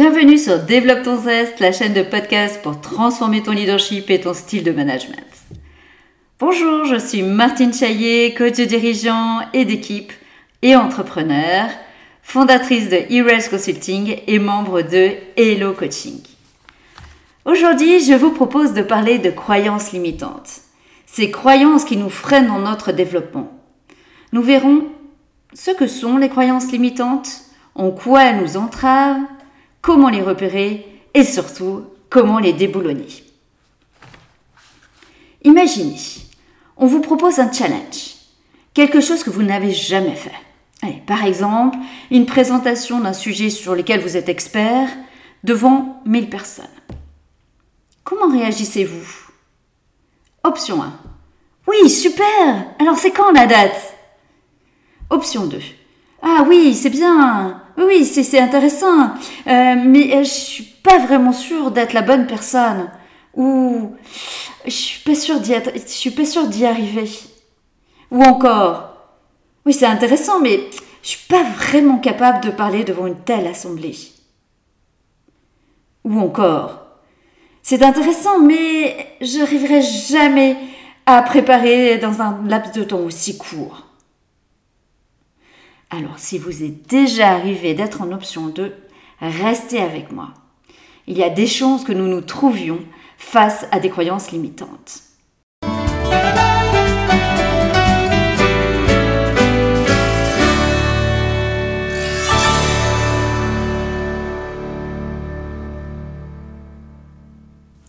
Bienvenue 0.00 0.38
sur 0.38 0.60
Développe 0.62 1.02
ton 1.02 1.20
zeste, 1.20 1.58
la 1.58 1.72
chaîne 1.72 1.92
de 1.92 2.04
podcast 2.04 2.62
pour 2.62 2.80
transformer 2.80 3.42
ton 3.42 3.50
leadership 3.50 4.08
et 4.10 4.20
ton 4.20 4.32
style 4.32 4.62
de 4.62 4.70
management. 4.70 5.26
Bonjour, 6.38 6.84
je 6.84 7.00
suis 7.00 7.24
Martine 7.24 7.74
Chaillet, 7.74 8.32
coach 8.32 8.58
de 8.58 8.64
dirigeant 8.64 9.40
et 9.52 9.64
d'équipe 9.64 10.12
et 10.62 10.76
entrepreneur, 10.76 11.68
fondatrice 12.22 12.88
de 12.88 12.96
e 12.96 13.50
Consulting 13.50 14.18
et 14.28 14.38
membre 14.38 14.82
de 14.82 15.14
Hello 15.36 15.72
Coaching. 15.72 16.20
Aujourd'hui, 17.44 17.98
je 17.98 18.14
vous 18.14 18.30
propose 18.30 18.74
de 18.74 18.82
parler 18.82 19.18
de 19.18 19.30
croyances 19.30 19.90
limitantes. 19.90 20.60
Ces 21.06 21.32
croyances 21.32 21.84
qui 21.84 21.96
nous 21.96 22.08
freinent 22.08 22.46
dans 22.46 22.60
notre 22.60 22.92
développement. 22.92 23.50
Nous 24.30 24.42
verrons 24.42 24.84
ce 25.54 25.72
que 25.72 25.88
sont 25.88 26.18
les 26.18 26.28
croyances 26.28 26.70
limitantes, 26.70 27.40
en 27.74 27.90
quoi 27.90 28.26
elles 28.26 28.40
nous 28.40 28.56
entravent, 28.56 29.26
comment 29.88 30.10
les 30.10 30.20
repérer 30.20 30.86
et 31.14 31.24
surtout 31.24 31.86
comment 32.10 32.40
les 32.40 32.52
déboulonner. 32.52 33.08
Imaginez, 35.44 35.96
on 36.76 36.86
vous 36.86 37.00
propose 37.00 37.38
un 37.38 37.50
challenge, 37.50 38.16
quelque 38.74 39.00
chose 39.00 39.24
que 39.24 39.30
vous 39.30 39.42
n'avez 39.42 39.72
jamais 39.72 40.14
fait. 40.14 41.00
par 41.06 41.24
exemple, 41.24 41.78
une 42.10 42.26
présentation 42.26 43.00
d'un 43.00 43.14
sujet 43.14 43.48
sur 43.48 43.74
lequel 43.74 44.02
vous 44.02 44.18
êtes 44.18 44.28
expert 44.28 44.90
devant 45.42 46.02
1000 46.04 46.28
personnes. 46.28 46.66
Comment 48.04 48.30
réagissez-vous? 48.30 49.30
Option 50.44 50.82
1. 50.82 51.00
Oui, 51.66 51.88
super 51.88 52.74
Alors 52.78 52.98
c'est 52.98 53.12
quand 53.12 53.32
la 53.32 53.46
date? 53.46 53.94
Option 55.08 55.46
2. 55.46 55.58
Ah 56.22 56.44
oui, 56.48 56.74
c'est 56.74 56.90
bien. 56.90 57.62
Oui, 57.76 58.04
c'est 58.04 58.40
intéressant. 58.40 59.10
Euh, 59.46 59.74
mais 59.84 60.16
euh, 60.16 60.24
je 60.24 60.30
suis 60.30 60.64
pas 60.64 60.98
vraiment 60.98 61.32
sûre 61.32 61.70
d'être 61.70 61.92
la 61.92 62.02
bonne 62.02 62.26
personne. 62.26 62.90
Ou 63.34 63.92
je 64.64 64.70
suis 64.70 65.02
pas 65.04 65.14
sûre 65.14 65.40
d'y 65.40 65.54
suis 65.86 66.10
pas 66.10 66.24
sûre 66.24 66.48
d'y 66.48 66.66
arriver. 66.66 67.08
Ou 68.10 68.22
encore, 68.22 68.96
oui, 69.64 69.72
c'est 69.72 69.86
intéressant, 69.86 70.40
mais 70.40 70.60
je 71.02 71.08
suis 71.10 71.28
pas 71.28 71.44
vraiment 71.44 71.98
capable 71.98 72.44
de 72.44 72.50
parler 72.50 72.82
devant 72.82 73.06
une 73.06 73.20
telle 73.20 73.46
assemblée. 73.46 73.96
Ou 76.04 76.18
encore, 76.18 76.86
c'est 77.62 77.82
intéressant, 77.82 78.40
mais 78.40 79.16
je 79.20 79.38
n'arriverai 79.38 79.82
jamais 79.82 80.56
à 81.06 81.22
préparer 81.22 81.98
dans 81.98 82.20
un 82.22 82.40
laps 82.46 82.72
de 82.72 82.82
temps 82.82 83.00
aussi 83.00 83.38
court. 83.38 83.87
Alors, 85.90 86.18
si 86.18 86.36
vous 86.36 86.62
êtes 86.62 86.86
déjà 86.86 87.30
arrivé 87.30 87.72
d'être 87.72 88.02
en 88.02 88.12
option 88.12 88.48
2, 88.48 88.74
restez 89.20 89.80
avec 89.80 90.12
moi. 90.12 90.34
Il 91.06 91.16
y 91.16 91.22
a 91.22 91.30
des 91.30 91.46
chances 91.46 91.82
que 91.82 91.92
nous 91.92 92.08
nous 92.08 92.20
trouvions 92.20 92.80
face 93.16 93.66
à 93.70 93.80
des 93.80 93.88
croyances 93.88 94.30
limitantes. 94.30 95.02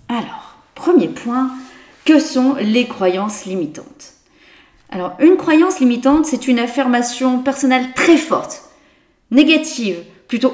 Alors, 0.07 0.55
premier 0.73 1.09
point, 1.09 1.51
que 2.05 2.17
sont 2.21 2.55
les 2.61 2.87
croyances 2.87 3.43
limitantes? 3.43 4.18
Alors, 4.91 5.15
une 5.19 5.37
croyance 5.37 5.79
limitante, 5.79 6.25
c'est 6.25 6.47
une 6.47 6.57
affirmation 6.57 7.39
personnelle 7.43 7.93
très 7.93 8.17
forte, 8.17 8.63
négative, 9.29 9.97
plutôt 10.27 10.53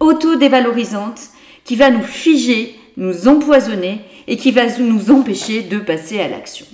auto-dévalorisante, 0.00 1.20
qui 1.64 1.76
va 1.76 1.90
nous 1.90 2.02
figer, 2.02 2.78
nous 2.96 3.28
empoisonner 3.28 4.00
et 4.26 4.36
qui 4.36 4.50
va 4.50 4.66
nous 4.78 5.10
empêcher 5.10 5.62
de 5.62 5.78
passer 5.78 6.20
à 6.20 6.28
l'action. 6.28 6.66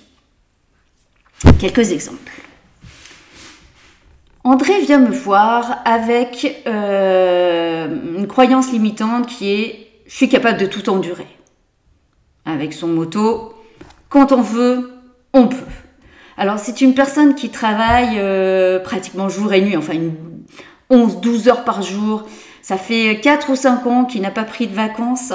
Quelques 1.58 1.92
exemples. 1.92 2.32
André 4.44 4.80
vient 4.80 4.98
me 4.98 5.12
voir 5.12 5.82
avec 5.84 6.62
euh, 6.66 7.88
une 8.16 8.26
croyance 8.26 8.72
limitante 8.72 9.26
qui 9.26 9.50
est 9.50 9.88
je 10.06 10.16
suis 10.16 10.28
capable 10.28 10.58
de 10.58 10.66
tout 10.66 10.90
endurer. 10.90 11.26
Avec 12.44 12.72
son 12.72 12.88
motto 12.88 13.54
quand 14.08 14.32
on 14.32 14.42
veut, 14.42 14.92
on 15.32 15.46
peut. 15.46 15.56
Alors 16.42 16.58
c'est 16.58 16.80
une 16.80 16.92
personne 16.92 17.36
qui 17.36 17.50
travaille 17.50 18.18
euh, 18.18 18.80
pratiquement 18.80 19.28
jour 19.28 19.52
et 19.52 19.60
nuit, 19.60 19.76
enfin 19.76 19.94
11-12 20.90 21.48
heures 21.48 21.62
par 21.62 21.82
jour. 21.82 22.24
Ça 22.62 22.78
fait 22.78 23.20
4 23.22 23.50
ou 23.50 23.54
5 23.54 23.86
ans 23.86 24.04
qu'il 24.04 24.22
n'a 24.22 24.32
pas 24.32 24.42
pris 24.42 24.66
de 24.66 24.74
vacances. 24.74 25.32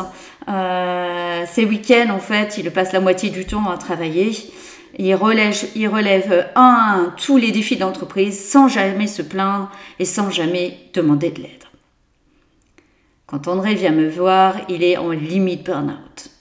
Euh, 0.50 1.46
ces 1.50 1.64
week-ends, 1.64 2.10
en 2.10 2.20
fait, 2.20 2.58
il 2.58 2.70
passe 2.72 2.92
la 2.92 3.00
moitié 3.00 3.30
du 3.30 3.46
temps 3.46 3.70
à 3.70 3.78
travailler. 3.78 4.34
Il 5.00 5.16
relève, 5.16 6.50
un 6.58 7.14
tous 7.16 7.38
les 7.38 7.54
défis 7.54 7.78
d'entreprise 7.78 8.38
sans 8.38 8.68
jamais 8.68 9.08
se 9.08 9.22
plaindre 9.22 9.72
et 10.00 10.06
sans 10.06 10.30
jamais 10.30 10.78
demander 10.94 11.30
de 11.30 11.42
l'aide. 11.42 11.64
Quand 13.28 13.48
André 13.48 13.76
vient 13.76 13.94
me 13.94 14.10
voir, 14.10 14.56
il 14.68 14.84
est 14.84 14.98
en 14.98 15.12
limite 15.12 15.66
burn-out. 15.66 16.37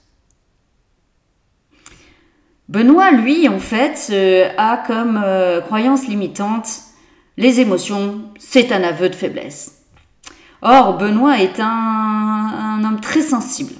Benoît, 2.68 3.12
lui, 3.12 3.48
en 3.48 3.60
fait, 3.60 4.08
euh, 4.10 4.48
a 4.58 4.76
comme 4.76 5.20
euh, 5.24 5.60
croyance 5.60 6.08
limitante 6.08 6.68
les 7.36 7.60
émotions, 7.60 8.22
c'est 8.38 8.72
un 8.72 8.82
aveu 8.82 9.08
de 9.08 9.14
faiblesse. 9.14 9.84
Or, 10.62 10.96
Benoît 10.98 11.38
est 11.38 11.60
un, 11.60 12.82
homme 12.84 13.00
très 13.00 13.20
sensible. 13.20 13.74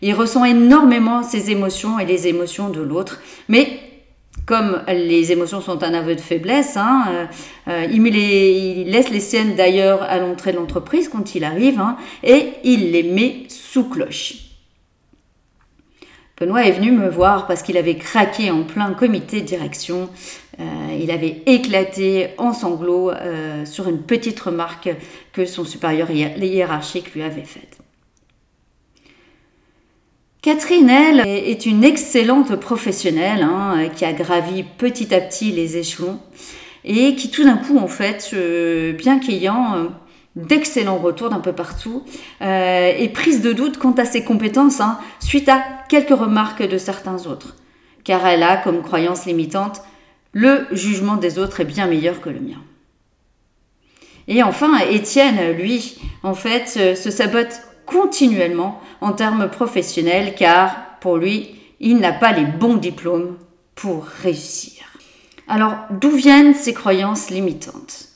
Il 0.00 0.14
ressent 0.14 0.44
énormément 0.44 1.22
ses 1.22 1.50
émotions 1.50 1.98
et 1.98 2.06
les 2.06 2.28
émotions 2.28 2.70
de 2.70 2.80
l'autre, 2.80 3.20
mais 3.48 3.80
comme 4.46 4.82
les 4.88 5.30
émotions 5.30 5.60
sont 5.60 5.82
un 5.82 5.92
aveu 5.92 6.14
de 6.14 6.20
faiblesse, 6.20 6.76
hein, 6.76 7.28
euh, 7.68 7.86
il, 7.90 8.02
laisse 8.90 9.10
les 9.10 9.20
siennes 9.20 9.54
d'ailleurs 9.54 10.02
à 10.02 10.18
l'entrée 10.18 10.52
de 10.52 10.56
l'entreprise 10.56 11.08
quand 11.08 11.34
il 11.34 11.44
arrive, 11.44 11.78
hein, 11.78 11.96
et 12.24 12.54
il 12.64 12.90
les 12.90 13.02
met 13.02 13.42
sous 13.48 13.84
cloche. 13.84 14.47
Benoît 16.40 16.64
est 16.64 16.72
venu 16.72 16.92
me 16.92 17.08
voir 17.08 17.48
parce 17.48 17.62
qu'il 17.62 17.76
avait 17.76 17.96
craqué 17.96 18.50
en 18.50 18.62
plein 18.62 18.92
comité 18.94 19.40
de 19.40 19.46
direction. 19.46 20.08
Euh, 20.60 20.64
il 21.00 21.10
avait 21.10 21.42
éclaté 21.46 22.28
en 22.38 22.52
sanglots 22.52 23.10
euh, 23.10 23.64
sur 23.64 23.88
une 23.88 24.02
petite 24.02 24.38
remarque 24.38 24.90
que 25.32 25.46
son 25.46 25.64
supérieur 25.64 26.10
hiérarchique 26.10 27.12
lui 27.14 27.22
avait 27.22 27.42
faite. 27.42 27.78
Catherine, 30.40 30.88
elle, 30.88 31.26
est 31.26 31.66
une 31.66 31.82
excellente 31.82 32.54
professionnelle 32.54 33.42
hein, 33.42 33.88
qui 33.94 34.04
a 34.04 34.12
gravi 34.12 34.62
petit 34.62 35.12
à 35.12 35.20
petit 35.20 35.50
les 35.50 35.76
échelons 35.76 36.20
et 36.84 37.16
qui 37.16 37.30
tout 37.30 37.42
d'un 37.42 37.56
coup, 37.56 37.78
en 37.78 37.88
fait, 37.88 38.30
euh, 38.32 38.92
bien 38.92 39.18
qu'ayant 39.18 39.90
d'excellents 40.38 40.98
retours 40.98 41.30
d'un 41.30 41.40
peu 41.40 41.52
partout 41.52 42.04
euh, 42.40 42.92
et 42.96 43.08
prise 43.08 43.42
de 43.42 43.52
doute 43.52 43.78
quant 43.78 43.92
à 43.92 44.04
ses 44.04 44.24
compétences 44.24 44.80
hein, 44.80 44.98
suite 45.20 45.48
à 45.48 45.62
quelques 45.88 46.18
remarques 46.18 46.66
de 46.66 46.78
certains 46.78 47.26
autres. 47.26 47.56
Car 48.04 48.26
elle 48.26 48.42
a 48.42 48.56
comme 48.56 48.82
croyance 48.82 49.26
limitante 49.26 49.82
le 50.32 50.66
jugement 50.72 51.16
des 51.16 51.38
autres 51.38 51.60
est 51.60 51.64
bien 51.64 51.86
meilleur 51.86 52.20
que 52.20 52.30
le 52.30 52.40
mien. 52.40 52.62
Et 54.28 54.42
enfin, 54.42 54.78
Étienne, 54.78 55.52
lui, 55.52 55.98
en 56.22 56.34
fait, 56.34 56.94
se 56.94 57.10
sabote 57.10 57.62
continuellement 57.86 58.80
en 59.00 59.12
termes 59.12 59.48
professionnels 59.48 60.34
car 60.36 60.98
pour 61.00 61.16
lui, 61.16 61.56
il 61.80 61.96
n'a 61.96 62.12
pas 62.12 62.32
les 62.32 62.44
bons 62.44 62.76
diplômes 62.76 63.36
pour 63.74 64.04
réussir. 64.04 64.84
Alors, 65.46 65.76
d'où 65.90 66.10
viennent 66.10 66.54
ces 66.54 66.74
croyances 66.74 67.30
limitantes? 67.30 68.08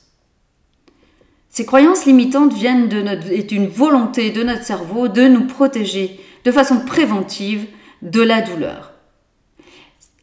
Ces 1.53 1.67
croyances 1.67 2.07
limitantes 2.07 2.51
viennent 2.51 2.89
de 2.89 3.03
notre, 3.03 3.31
est 3.31 3.51
une 3.51 3.67
volonté 3.67 4.31
de 4.31 4.41
notre 4.41 4.63
cerveau 4.63 5.07
de 5.07 5.27
nous 5.27 5.45
protéger 5.45 6.19
de 6.45 6.51
façon 6.51 6.79
préventive 6.79 7.67
de 8.01 8.23
la 8.23 8.41
douleur. 8.41 8.91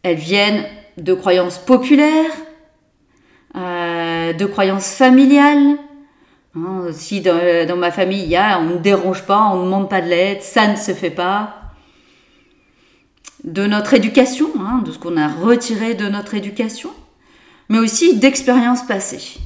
Elles 0.02 0.16
viennent 0.16 0.64
de 0.96 1.14
croyances 1.14 1.58
populaires, 1.58 2.32
euh, 3.54 4.32
de 4.32 4.44
croyances 4.44 4.90
familiales. 4.90 5.76
Hein, 6.56 6.86
si 6.90 7.20
dans, 7.20 7.76
ma 7.76 7.92
famille, 7.92 8.24
il 8.24 8.28
y 8.28 8.34
a 8.34 8.58
on 8.58 8.64
ne 8.64 8.78
dérange 8.78 9.22
pas, 9.22 9.50
on 9.52 9.60
ne 9.60 9.64
demande 9.66 9.88
pas 9.88 10.00
de 10.00 10.08
l'aide, 10.08 10.42
ça 10.42 10.66
ne 10.66 10.74
se 10.74 10.90
fait 10.90 11.10
pas. 11.10 11.54
De 13.44 13.68
notre 13.68 13.94
éducation, 13.94 14.50
hein, 14.58 14.82
de 14.84 14.90
ce 14.90 14.98
qu'on 14.98 15.16
a 15.16 15.28
retiré 15.28 15.94
de 15.94 16.08
notre 16.08 16.34
éducation, 16.34 16.90
mais 17.68 17.78
aussi 17.78 18.18
d'expériences 18.18 18.84
passées. 18.84 19.38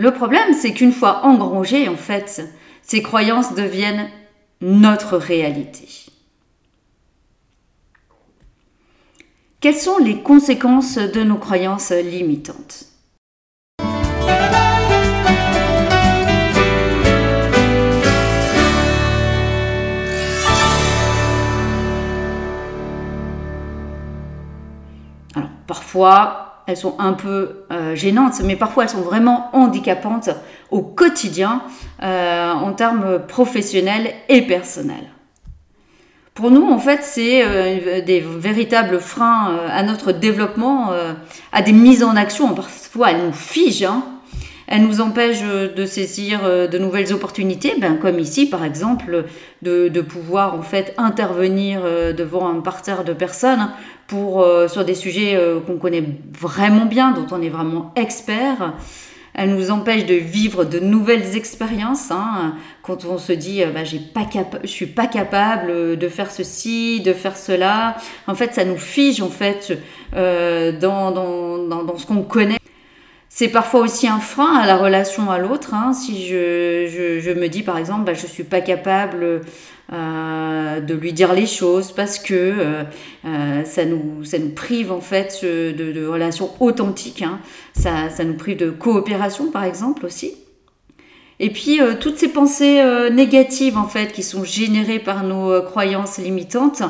Le 0.00 0.12
problème, 0.12 0.54
c'est 0.54 0.72
qu'une 0.74 0.92
fois 0.92 1.24
engrangées, 1.24 1.88
en 1.88 1.96
fait, 1.96 2.48
ces 2.82 3.02
croyances 3.02 3.56
deviennent 3.56 4.08
notre 4.60 5.16
réalité. 5.16 5.88
Quelles 9.60 9.74
sont 9.74 9.98
les 9.98 10.22
conséquences 10.22 10.98
de 10.98 11.24
nos 11.24 11.36
croyances 11.36 11.90
limitantes? 11.90 12.84
Alors, 25.34 25.50
parfois, 25.66 26.47
elles 26.68 26.76
sont 26.76 26.94
un 27.00 27.14
peu 27.14 27.64
gênantes, 27.94 28.40
mais 28.44 28.54
parfois 28.54 28.84
elles 28.84 28.90
sont 28.90 29.00
vraiment 29.00 29.48
handicapantes 29.54 30.30
au 30.70 30.82
quotidien 30.82 31.62
en 32.00 32.72
termes 32.74 33.20
professionnels 33.26 34.12
et 34.28 34.42
personnels. 34.42 35.08
Pour 36.34 36.50
nous, 36.52 36.70
en 36.70 36.78
fait, 36.78 37.00
c'est 37.02 38.02
des 38.02 38.20
véritables 38.20 39.00
freins 39.00 39.58
à 39.70 39.82
notre 39.82 40.12
développement, 40.12 40.92
à 41.52 41.62
des 41.62 41.72
mises 41.72 42.04
en 42.04 42.14
action. 42.14 42.54
Parfois, 42.54 43.12
elles 43.12 43.24
nous 43.24 43.32
figent. 43.32 43.84
Hein. 43.84 44.04
Elle 44.70 44.82
nous 44.82 45.00
empêche 45.00 45.40
euh, 45.42 45.72
de 45.72 45.86
saisir 45.86 46.40
euh, 46.44 46.66
de 46.66 46.76
nouvelles 46.76 47.14
opportunités, 47.14 47.74
ben, 47.80 47.96
comme 47.96 48.18
ici 48.18 48.50
par 48.50 48.64
exemple, 48.64 49.24
de, 49.62 50.00
pouvoir 50.02 50.54
en 50.54 50.62
fait 50.62 50.94
intervenir 50.98 51.80
euh, 51.84 52.12
devant 52.12 52.46
un 52.48 52.60
parterre 52.60 53.02
de 53.02 53.14
personnes 53.14 53.70
pour, 54.06 54.46
sur 54.68 54.86
des 54.86 54.94
sujets 54.94 55.38
qu'on 55.66 55.76
connaît 55.76 56.02
vraiment 56.32 56.86
bien, 56.86 57.10
dont 57.10 57.26
on 57.30 57.42
est 57.42 57.50
vraiment 57.50 57.92
expert. 57.94 58.72
Elle 59.34 59.54
nous 59.54 59.70
empêche 59.70 60.06
de 60.06 60.14
vivre 60.14 60.64
de 60.64 60.78
nouvelles 60.78 61.36
expériences. 61.36 62.10
Hein, 62.10 62.54
quand 62.80 63.04
on 63.04 63.18
se 63.18 63.34
dit, 63.34 63.62
bah, 63.74 63.84
j'ai 63.84 63.98
pas 63.98 64.26
je 64.62 64.66
suis 64.66 64.86
pas 64.86 65.06
capable 65.06 65.98
de 65.98 66.08
faire 66.08 66.30
ceci, 66.30 67.02
de 67.02 67.12
faire 67.12 67.36
cela. 67.36 67.98
En 68.26 68.34
fait, 68.34 68.54
ça 68.54 68.64
nous 68.64 68.78
fige 68.78 69.20
en 69.20 69.28
fait 69.28 69.78
dans, 70.14 71.10
dans, 71.10 71.58
dans, 71.58 71.84
dans 71.84 71.96
ce 71.98 72.06
qu'on 72.06 72.22
connaît. 72.22 72.58
C'est 73.30 73.48
parfois 73.48 73.80
aussi 73.80 74.08
un 74.08 74.20
frein 74.20 74.56
à 74.56 74.66
la 74.66 74.76
relation 74.76 75.30
à 75.30 75.38
l'autre. 75.38 75.74
Hein. 75.74 75.92
Si 75.92 76.26
je, 76.26 77.20
je, 77.20 77.30
me 77.30 77.48
dis 77.48 77.62
par 77.62 77.78
exemple, 77.78 78.04
bah, 78.04 78.14
je 78.14 78.22
ne 78.22 78.28
suis 78.28 78.44
pas 78.44 78.60
capable 78.60 79.42
euh, 79.90 80.80
de 80.80 80.92
lui 80.92 81.14
dire 81.14 81.32
les 81.32 81.46
choses 81.46 81.92
parce 81.92 82.18
que 82.18 82.34
euh, 82.34 82.82
euh, 83.24 83.64
ça, 83.64 83.86
nous, 83.86 84.22
ça 84.22 84.38
nous 84.38 84.50
prive 84.50 84.92
en 84.92 85.00
fait 85.00 85.40
de, 85.42 85.92
de 85.92 86.06
relations 86.06 86.50
authentiques. 86.60 87.22
Hein. 87.22 87.40
Ça, 87.72 88.10
ça, 88.10 88.22
nous 88.24 88.34
prive 88.34 88.58
de 88.58 88.68
coopération 88.68 89.50
par 89.50 89.64
exemple 89.64 90.04
aussi. 90.04 90.34
Et 91.40 91.48
puis 91.50 91.78
toutes 92.00 92.18
ces 92.18 92.28
pensées 92.28 92.82
négatives 93.12 93.78
en 93.78 93.86
fait 93.86 94.10
qui 94.10 94.24
sont 94.24 94.42
générées 94.42 94.98
par 94.98 95.22
nos 95.22 95.62
croyances 95.62 96.18
limitantes, 96.18 96.82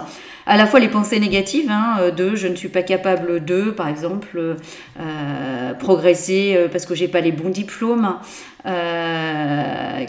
à 0.49 0.56
la 0.56 0.67
fois 0.67 0.81
les 0.81 0.89
pensées 0.89 1.21
négatives 1.21 1.71
hein, 1.71 1.99
euh, 2.00 2.11
de 2.11 2.35
je 2.35 2.49
ne 2.49 2.56
suis 2.56 2.71
pas 2.71 2.83
capable 2.83 3.45
de, 3.45 3.71
par 3.71 3.87
exemple, 3.87 4.56
euh, 4.99 5.75
progresser 5.75 6.55
euh, 6.56 6.69
parce 6.69 6.87
que 6.87 6.95
j'ai 6.95 7.06
pas 7.06 7.21
les 7.21 7.33
bons 7.33 7.50
diplômes, 7.50 8.17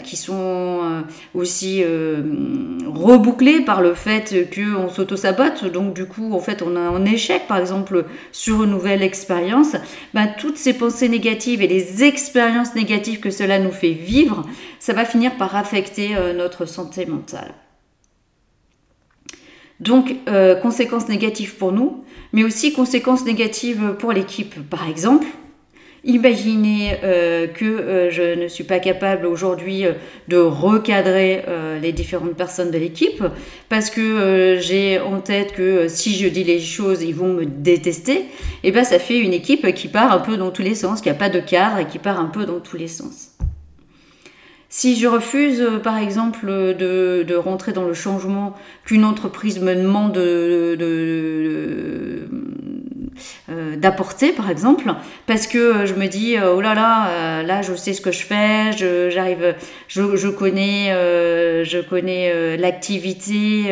qui 0.02 0.16
sont 0.16 0.80
aussi 1.34 1.82
rebouclés 1.82 3.60
par 3.60 3.80
le 3.80 3.94
fait 3.94 4.50
qu'on 4.54 4.90
s'auto-sabote, 4.90 5.64
donc 5.64 5.94
du 5.94 6.04
coup, 6.04 6.34
en 6.34 6.40
fait, 6.40 6.60
on 6.60 6.76
a 6.76 6.80
un 6.80 7.06
échec, 7.06 7.46
par 7.46 7.56
exemple, 7.56 8.04
sur 8.32 8.64
une 8.64 8.70
nouvelle 8.70 9.02
expérience, 9.02 9.76
ben, 10.12 10.28
toutes 10.38 10.58
ces 10.58 10.74
pensées 10.74 11.08
négatives 11.08 11.62
et 11.62 11.68
les 11.68 12.04
expériences 12.04 12.74
négatives 12.74 13.20
que 13.20 13.30
cela 13.30 13.58
nous 13.58 13.72
fait 13.72 13.92
vivre, 13.92 14.44
ça 14.78 14.92
va 14.92 15.06
finir 15.06 15.36
par 15.36 15.56
affecter 15.56 16.10
notre 16.36 16.66
santé 16.66 17.06
mentale. 17.06 17.54
Donc, 19.80 20.14
euh, 20.28 20.54
conséquences 20.56 21.08
négatives 21.08 21.54
pour 21.56 21.72
nous, 21.72 22.04
mais 22.32 22.44
aussi 22.44 22.72
conséquences 22.72 23.24
négatives 23.24 23.94
pour 23.98 24.12
l'équipe. 24.12 24.54
Par 24.68 24.88
exemple, 24.88 25.26
imaginez 26.04 26.98
euh, 27.02 27.46
que 27.46 27.64
euh, 27.64 28.10
je 28.10 28.38
ne 28.38 28.46
suis 28.46 28.64
pas 28.64 28.78
capable 28.78 29.24
aujourd'hui 29.24 29.84
de 30.28 30.36
recadrer 30.36 31.44
les 31.80 31.92
différentes 31.92 32.36
personnes 32.36 32.70
de 32.70 32.78
l'équipe 32.78 33.24
parce 33.70 33.88
que 33.88 34.58
j'ai 34.60 35.00
en 35.00 35.20
tête 35.20 35.52
que 35.52 35.88
si 35.88 36.14
je 36.14 36.28
dis 36.28 36.44
les 36.44 36.60
choses, 36.60 37.02
ils 37.02 37.14
vont 37.14 37.32
me 37.32 37.46
détester. 37.46 38.12
Et 38.12 38.26
eh 38.64 38.70
bien, 38.72 38.84
ça 38.84 38.98
fait 38.98 39.18
une 39.18 39.32
équipe 39.32 39.72
qui 39.74 39.88
part 39.88 40.12
un 40.12 40.18
peu 40.18 40.36
dans 40.36 40.50
tous 40.50 40.62
les 40.62 40.74
sens, 40.74 41.00
qui 41.00 41.08
n'a 41.08 41.14
pas 41.14 41.30
de 41.30 41.40
cadre 41.40 41.78
et 41.78 41.86
qui 41.86 41.98
part 41.98 42.20
un 42.20 42.26
peu 42.26 42.44
dans 42.44 42.60
tous 42.60 42.76
les 42.76 42.88
sens. 42.88 43.29
Si 44.72 44.94
je 44.94 45.08
refuse, 45.08 45.60
euh, 45.60 45.80
par 45.80 45.98
exemple, 45.98 46.46
de, 46.46 47.24
de, 47.26 47.34
rentrer 47.34 47.72
dans 47.72 47.84
le 47.84 47.92
changement 47.92 48.54
qu'une 48.84 49.04
entreprise 49.04 49.58
me 49.60 49.74
demande 49.74 50.12
de, 50.12 50.76
de, 50.78 50.86
euh, 50.86 52.28
d'apporter, 53.48 54.32
par 54.32 54.50
exemple, 54.50 54.92
parce 55.26 55.46
que 55.46 55.58
euh, 55.58 55.86
je 55.86 55.94
me 55.94 56.06
dis, 56.06 56.36
oh 56.38 56.60
là 56.60 56.74
là, 56.74 57.42
là, 57.42 57.62
je 57.62 57.74
sais 57.74 57.92
ce 57.92 58.00
que 58.00 58.12
je 58.12 58.24
fais, 58.24 58.72
je, 58.76 59.10
j'arrive, 59.10 59.54
je, 59.88 60.16
je 60.16 60.28
connais, 60.28 60.90
je 61.64 61.80
connais 61.80 62.56
l'activité, 62.56 63.64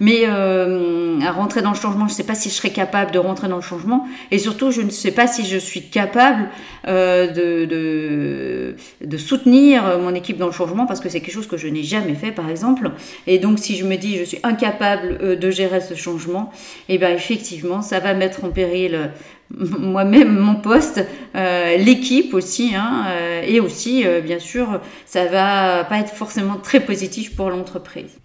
mais 0.00 0.26
à 0.26 1.32
rentrer 1.32 1.62
dans 1.62 1.70
le 1.70 1.76
changement, 1.76 2.06
je 2.06 2.12
ne 2.12 2.16
sais 2.16 2.24
pas 2.24 2.34
si 2.34 2.48
je 2.48 2.54
serai 2.54 2.70
capable 2.70 3.10
de 3.12 3.18
rentrer 3.18 3.48
dans 3.48 3.56
le 3.56 3.62
changement, 3.62 4.06
et 4.30 4.38
surtout, 4.38 4.70
je 4.70 4.82
ne 4.82 4.90
sais 4.90 5.12
pas 5.12 5.26
si 5.26 5.46
je 5.46 5.58
suis 5.58 5.88
capable 5.88 6.48
de, 6.86 7.64
de, 7.64 8.76
de 9.04 9.16
soutenir 9.16 9.98
mon 9.98 10.14
équipe 10.14 10.36
dans 10.38 10.46
le 10.46 10.52
changement 10.52 10.86
parce 10.86 11.00
que 11.00 11.08
c'est 11.08 11.20
quelque 11.20 11.34
chose 11.34 11.46
que 11.46 11.56
je 11.56 11.68
n'ai 11.68 11.82
jamais 11.82 12.14
fait 12.14 12.32
par 12.32 12.48
exemple. 12.48 12.90
Et 13.26 13.38
donc 13.38 13.58
si 13.58 13.76
je 13.76 13.84
me 13.84 13.96
dis 13.96 14.16
je 14.16 14.24
suis 14.24 14.38
incapable 14.42 15.18
euh, 15.22 15.36
de 15.36 15.50
gérer 15.50 15.80
ce 15.80 15.94
changement, 15.94 16.50
et 16.88 16.94
eh 16.94 16.98
bien 16.98 17.10
effectivement 17.10 17.82
ça 17.82 18.00
va 18.00 18.14
mettre 18.14 18.44
en 18.44 18.50
péril 18.50 18.65
euh, 18.74 19.06
moi-même 19.50 20.36
mon 20.36 20.56
poste, 20.56 21.04
euh, 21.34 21.76
l'équipe 21.76 22.34
aussi, 22.34 22.74
hein, 22.74 23.04
et 23.46 23.60
aussi 23.60 24.04
bien 24.24 24.38
sûr 24.38 24.80
ça 25.04 25.26
va 25.26 25.84
pas 25.84 25.98
être 25.98 26.12
forcément 26.12 26.56
très 26.56 26.80
positif 26.80 27.36
pour 27.36 27.50
l'entreprise. 27.50 28.18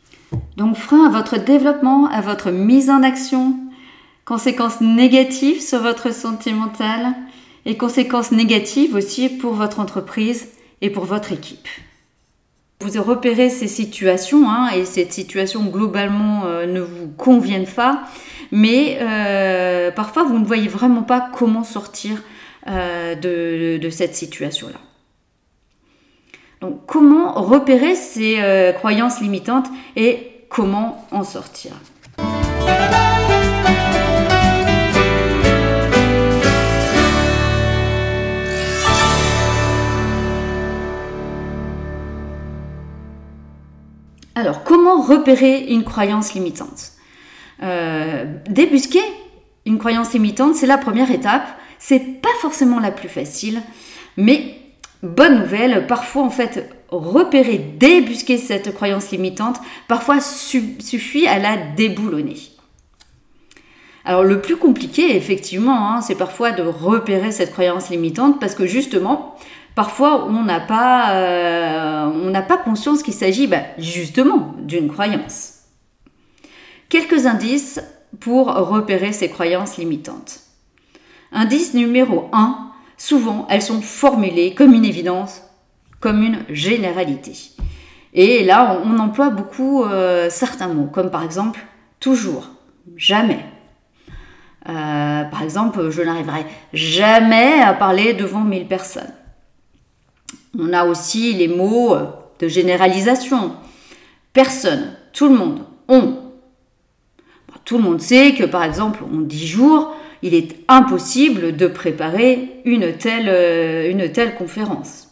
Donc 0.57 0.75
frein 0.77 1.05
à 1.05 1.09
votre 1.09 1.37
développement, 1.37 2.07
à 2.07 2.21
votre 2.21 2.51
mise 2.51 2.89
en 2.89 3.03
action, 3.03 3.55
conséquences 4.25 4.81
négatives 4.81 5.61
sur 5.61 5.79
votre 5.81 6.13
santé 6.13 6.53
mentale 6.53 7.13
et 7.65 7.77
conséquences 7.77 8.31
négatives 8.31 8.95
aussi 8.95 9.29
pour 9.29 9.53
votre 9.53 9.79
entreprise 9.79 10.47
et 10.81 10.89
pour 10.89 11.05
votre 11.05 11.31
équipe. 11.31 11.67
Vous 12.81 13.03
repérez 13.03 13.51
ces 13.51 13.67
situations 13.67 14.49
hein, 14.49 14.69
et 14.75 14.85
cette 14.85 15.13
situation 15.13 15.65
globalement 15.65 16.45
euh, 16.45 16.65
ne 16.65 16.81
vous 16.81 17.09
conviennent 17.15 17.67
pas, 17.67 18.01
mais 18.51 18.99
euh, 19.01 19.91
parfois 19.91 20.23
vous 20.23 20.39
ne 20.39 20.45
voyez 20.45 20.67
vraiment 20.67 21.03
pas 21.03 21.29
comment 21.33 21.63
sortir 21.63 22.21
euh, 22.67 23.15
de, 23.15 23.77
de, 23.77 23.89
cette 23.89 24.15
situation-là. 24.15 24.79
Donc 26.61 26.85
comment 26.85 27.33
repérer 27.41 27.95
ces 27.95 28.73
croyances 28.77 29.19
limitantes 29.19 29.67
et 29.95 30.45
comment 30.49 31.07
en 31.11 31.23
sortir? 31.23 31.71
Alors, 44.33 44.63
comment 44.63 45.01
repérer 45.01 45.65
une 45.67 45.83
croyance 45.83 46.33
limitante? 46.33 46.93
Euh, 47.63 48.25
Débusquer 48.49 49.03
une 49.65 49.77
croyance 49.77 50.13
limitante, 50.13 50.55
c'est 50.55 50.67
la 50.67 50.77
première 50.77 51.11
étape. 51.11 51.47
C'est 51.77 52.21
pas 52.21 52.29
forcément 52.41 52.79
la 52.79 52.91
plus 52.91 53.09
facile, 53.09 53.61
mais 54.15 54.55
bonne 55.01 55.39
nouvelle, 55.39 55.87
parfois 55.87 56.23
en 56.23 56.29
fait, 56.29 56.69
repérer, 56.89 57.57
débusquer 57.57 58.37
cette 58.37 58.73
croyance 58.73 59.09
limitante, 59.11 59.59
parfois 59.87 60.19
suffit 60.19 61.27
à 61.27 61.39
la 61.39 61.57
déboulonner. 61.57 62.37
Alors 64.05 64.23
le 64.23 64.41
plus 64.41 64.57
compliqué, 64.57 65.15
effectivement, 65.15 65.89
hein, 65.89 66.01
c'est 66.01 66.15
parfois 66.15 66.51
de 66.51 66.61
repérer 66.63 67.31
cette 67.31 67.51
croyance 67.51 67.89
limitante 67.89 68.39
parce 68.39 68.53
que 68.53 68.67
justement, 68.67 69.35
Parfois, 69.75 70.25
on 70.25 70.43
n'a 70.43 70.59
pas, 70.59 71.13
euh, 71.13 72.57
conscience 72.65 73.03
qu'il 73.03 73.13
s'agit 73.13 73.47
bah, 73.47 73.61
justement 73.77 74.53
d'une 74.59 74.89
croyance. 74.89 75.60
Quelques 76.91 77.25
indices 77.25 77.79
pour 78.19 78.47
repérer 78.47 79.13
ces 79.13 79.29
croyances 79.29 79.77
limitantes. 79.77 80.41
Indice 81.31 81.73
numéro 81.73 82.29
1, 82.33 82.69
souvent 82.97 83.47
elles 83.49 83.61
sont 83.61 83.81
formulées 83.81 84.53
comme 84.53 84.73
une 84.73 84.83
évidence, 84.83 85.41
comme 86.01 86.21
une 86.21 86.39
généralité. 86.49 87.31
Et 88.13 88.43
là, 88.43 88.81
on, 88.83 88.99
emploie 88.99 89.29
beaucoup 89.29 89.85
euh, 89.85 90.29
certains 90.29 90.67
mots, 90.67 90.89
comme 90.91 91.09
par 91.09 91.23
exemple 91.23 91.61
toujours, 92.01 92.49
jamais. 92.97 93.39
Euh, 94.67 95.23
par 95.23 95.43
exemple, 95.43 95.91
je 95.91 96.01
n'arriverai 96.01 96.45
jamais 96.73 97.61
à 97.61 97.73
parler 97.73 98.13
devant 98.13 98.41
1000 98.41 98.67
personnes. 98.67 99.13
On 100.59 100.73
a 100.73 100.83
aussi 100.83 101.31
les 101.31 101.47
mots 101.47 101.95
de 102.37 102.47
généralisation. 102.49 103.53
Personne, 104.33 104.93
tout 105.13 105.29
le 105.29 105.35
monde, 105.35 105.61
on. 105.87 106.20
Tout 107.65 107.77
le 107.77 107.83
monde 107.83 108.01
sait 108.01 108.33
que 108.33 108.43
par 108.43 108.63
exemple, 108.63 109.03
en 109.03 109.19
10 109.21 109.47
jours, 109.47 109.95
il 110.21 110.33
est 110.35 110.57
impossible 110.67 111.55
de 111.55 111.67
préparer 111.67 112.61
une 112.65 112.93
telle, 112.93 113.27
euh, 113.27 114.29
conférence. 114.37 115.09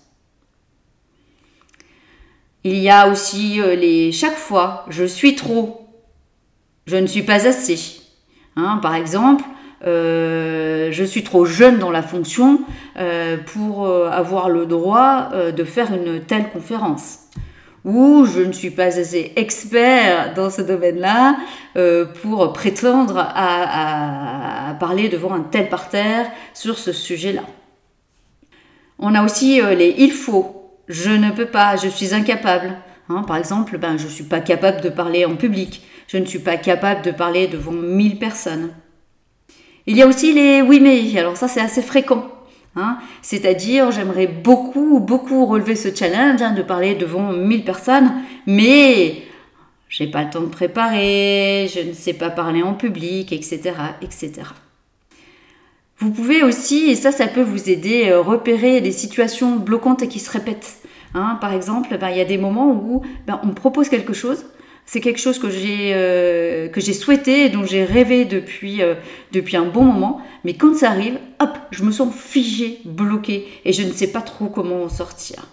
Il 2.63 2.75
y 2.75 2.89
a 2.89 3.07
aussi 3.09 3.61
euh, 3.61 3.75
les 3.75 4.11
chaque 4.11 4.35
fois, 4.35 4.85
je 4.89 5.03
suis 5.03 5.35
trop, 5.35 5.87
je 6.85 6.97
ne 6.97 7.07
suis 7.07 7.23
pas 7.23 7.47
assez. 7.47 8.01
Hein, 8.55 8.79
par 8.81 8.95
exemple, 8.95 9.43
je 9.81 11.03
suis 11.07 11.23
trop 11.23 11.45
jeune 11.45 11.79
dans 11.79 11.91
la 11.91 12.03
fonction 12.03 12.59
pour 13.45 13.87
avoir 13.87 14.49
le 14.49 14.65
droit 14.65 15.29
de 15.55 15.63
faire 15.63 15.93
une 15.93 16.19
telle 16.19 16.49
conférence 16.49 17.29
ou 17.85 18.25
je 18.25 18.41
ne 18.41 18.51
suis 18.51 18.71
pas 18.71 18.99
assez 18.99 19.31
expert 19.35 20.33
dans 20.33 20.49
ce 20.49 20.61
domaine-là 20.61 21.37
euh, 21.77 22.05
pour 22.05 22.51
prétendre 22.53 23.17
à, 23.17 24.75
parler 24.79 25.09
devant 25.09 25.33
un 25.33 25.41
tel 25.41 25.69
parterre 25.69 26.29
sur 26.53 26.77
ce 26.77 26.91
sujet-là. 26.91 27.43
On 28.97 29.15
a 29.15 29.23
aussi 29.23 29.61
euh, 29.61 29.75
les 29.75 29.95
il 29.97 30.11
faut, 30.11 30.73
je 30.87 31.09
ne 31.09 31.31
peux 31.31 31.45
pas, 31.45 31.75
je 31.77 31.87
suis 31.87 32.13
incapable. 32.13 32.75
Hein, 33.07 33.23
par 33.25 33.37
exemple, 33.37 33.77
ben, 33.77 33.97
je 33.97 34.05
ne 34.05 34.11
suis 34.11 34.23
pas 34.23 34.39
capable 34.39 34.81
de 34.81 34.89
parler 34.89 35.25
en 35.25 35.35
public, 35.35 35.83
je 36.07 36.17
ne 36.17 36.25
suis 36.25 36.39
pas 36.39 36.57
capable 36.57 37.01
de 37.01 37.11
parler 37.11 37.47
devant 37.47 37.71
1000 37.71 38.19
personnes. 38.19 38.71
Il 39.87 39.97
y 39.97 40.01
a 40.01 40.07
aussi 40.07 40.33
les 40.33 40.61
oui 40.61 40.79
mais, 40.79 41.17
alors 41.17 41.37
ça 41.37 41.47
c'est 41.47 41.61
assez 41.61 41.81
fréquent. 41.81 42.27
Hein. 42.75 42.99
C'est-à-dire, 43.21 43.91
j'aimerais 43.91 44.27
beaucoup, 44.27 44.99
beaucoup 44.99 45.45
relever 45.45 45.75
ce 45.75 45.93
challenge 45.93 46.41
hein, 46.41 46.53
de 46.53 46.61
parler 46.61 46.95
devant 46.95 47.33
1000 47.33 47.63
personnes, 47.63 48.11
mais 48.45 49.23
j'ai 49.89 50.07
pas 50.07 50.23
le 50.23 50.29
temps 50.29 50.41
de 50.41 50.47
préparer, 50.47 51.67
je 51.73 51.81
ne 51.81 51.93
sais 51.93 52.13
pas 52.13 52.29
parler 52.29 52.61
en 52.61 52.75
public, 52.75 53.33
etc., 53.33 53.73
etc. 54.01 54.31
Vous 55.97 56.11
pouvez 56.11 56.43
aussi, 56.43 56.89
et 56.89 56.95
ça, 56.95 57.11
ça 57.11 57.27
peut 57.27 57.41
vous 57.41 57.69
aider, 57.69 58.09
euh, 58.09 58.21
repérer 58.21 58.79
des 58.79 58.91
situations 58.91 59.57
bloquantes 59.57 60.03
et 60.03 60.07
qui 60.07 60.19
se 60.19 60.31
répètent. 60.31 60.77
Hein. 61.15 61.39
par 61.41 61.53
exemple, 61.53 61.97
ben, 61.97 62.09
il 62.09 62.17
y 62.17 62.21
a 62.21 62.25
des 62.25 62.37
moments 62.37 62.71
où 62.71 63.01
ben, 63.25 63.41
on 63.43 63.49
propose 63.49 63.89
quelque 63.89 64.13
chose, 64.13 64.45
c'est 64.91 65.01
quelque 65.01 65.19
chose 65.19 65.37
que 65.37 65.51
j'ai 65.51 65.91
euh, 65.93 66.67
que 66.67 66.81
j'ai 66.81 66.93
souhaité 66.93 67.45
et 67.45 67.49
dont 67.49 67.63
j'ai 67.63 67.85
rêvé 67.85 68.25
depuis 68.25 68.81
euh, 68.81 68.95
depuis 69.31 69.55
un 69.55 69.65
bon 69.65 69.83
moment. 69.83 70.19
Mais 70.43 70.55
quand 70.55 70.75
ça 70.75 70.89
arrive, 70.89 71.19
hop, 71.39 71.59
je 71.69 71.83
me 71.83 71.91
sens 71.91 72.11
figée, 72.11 72.79
bloquée 72.85 73.47
et 73.65 73.71
je 73.71 73.83
ne 73.83 73.91
sais 73.91 74.07
pas 74.07 74.21
trop 74.21 74.47
comment 74.47 74.81
en 74.81 74.89
sortir. 74.89 75.45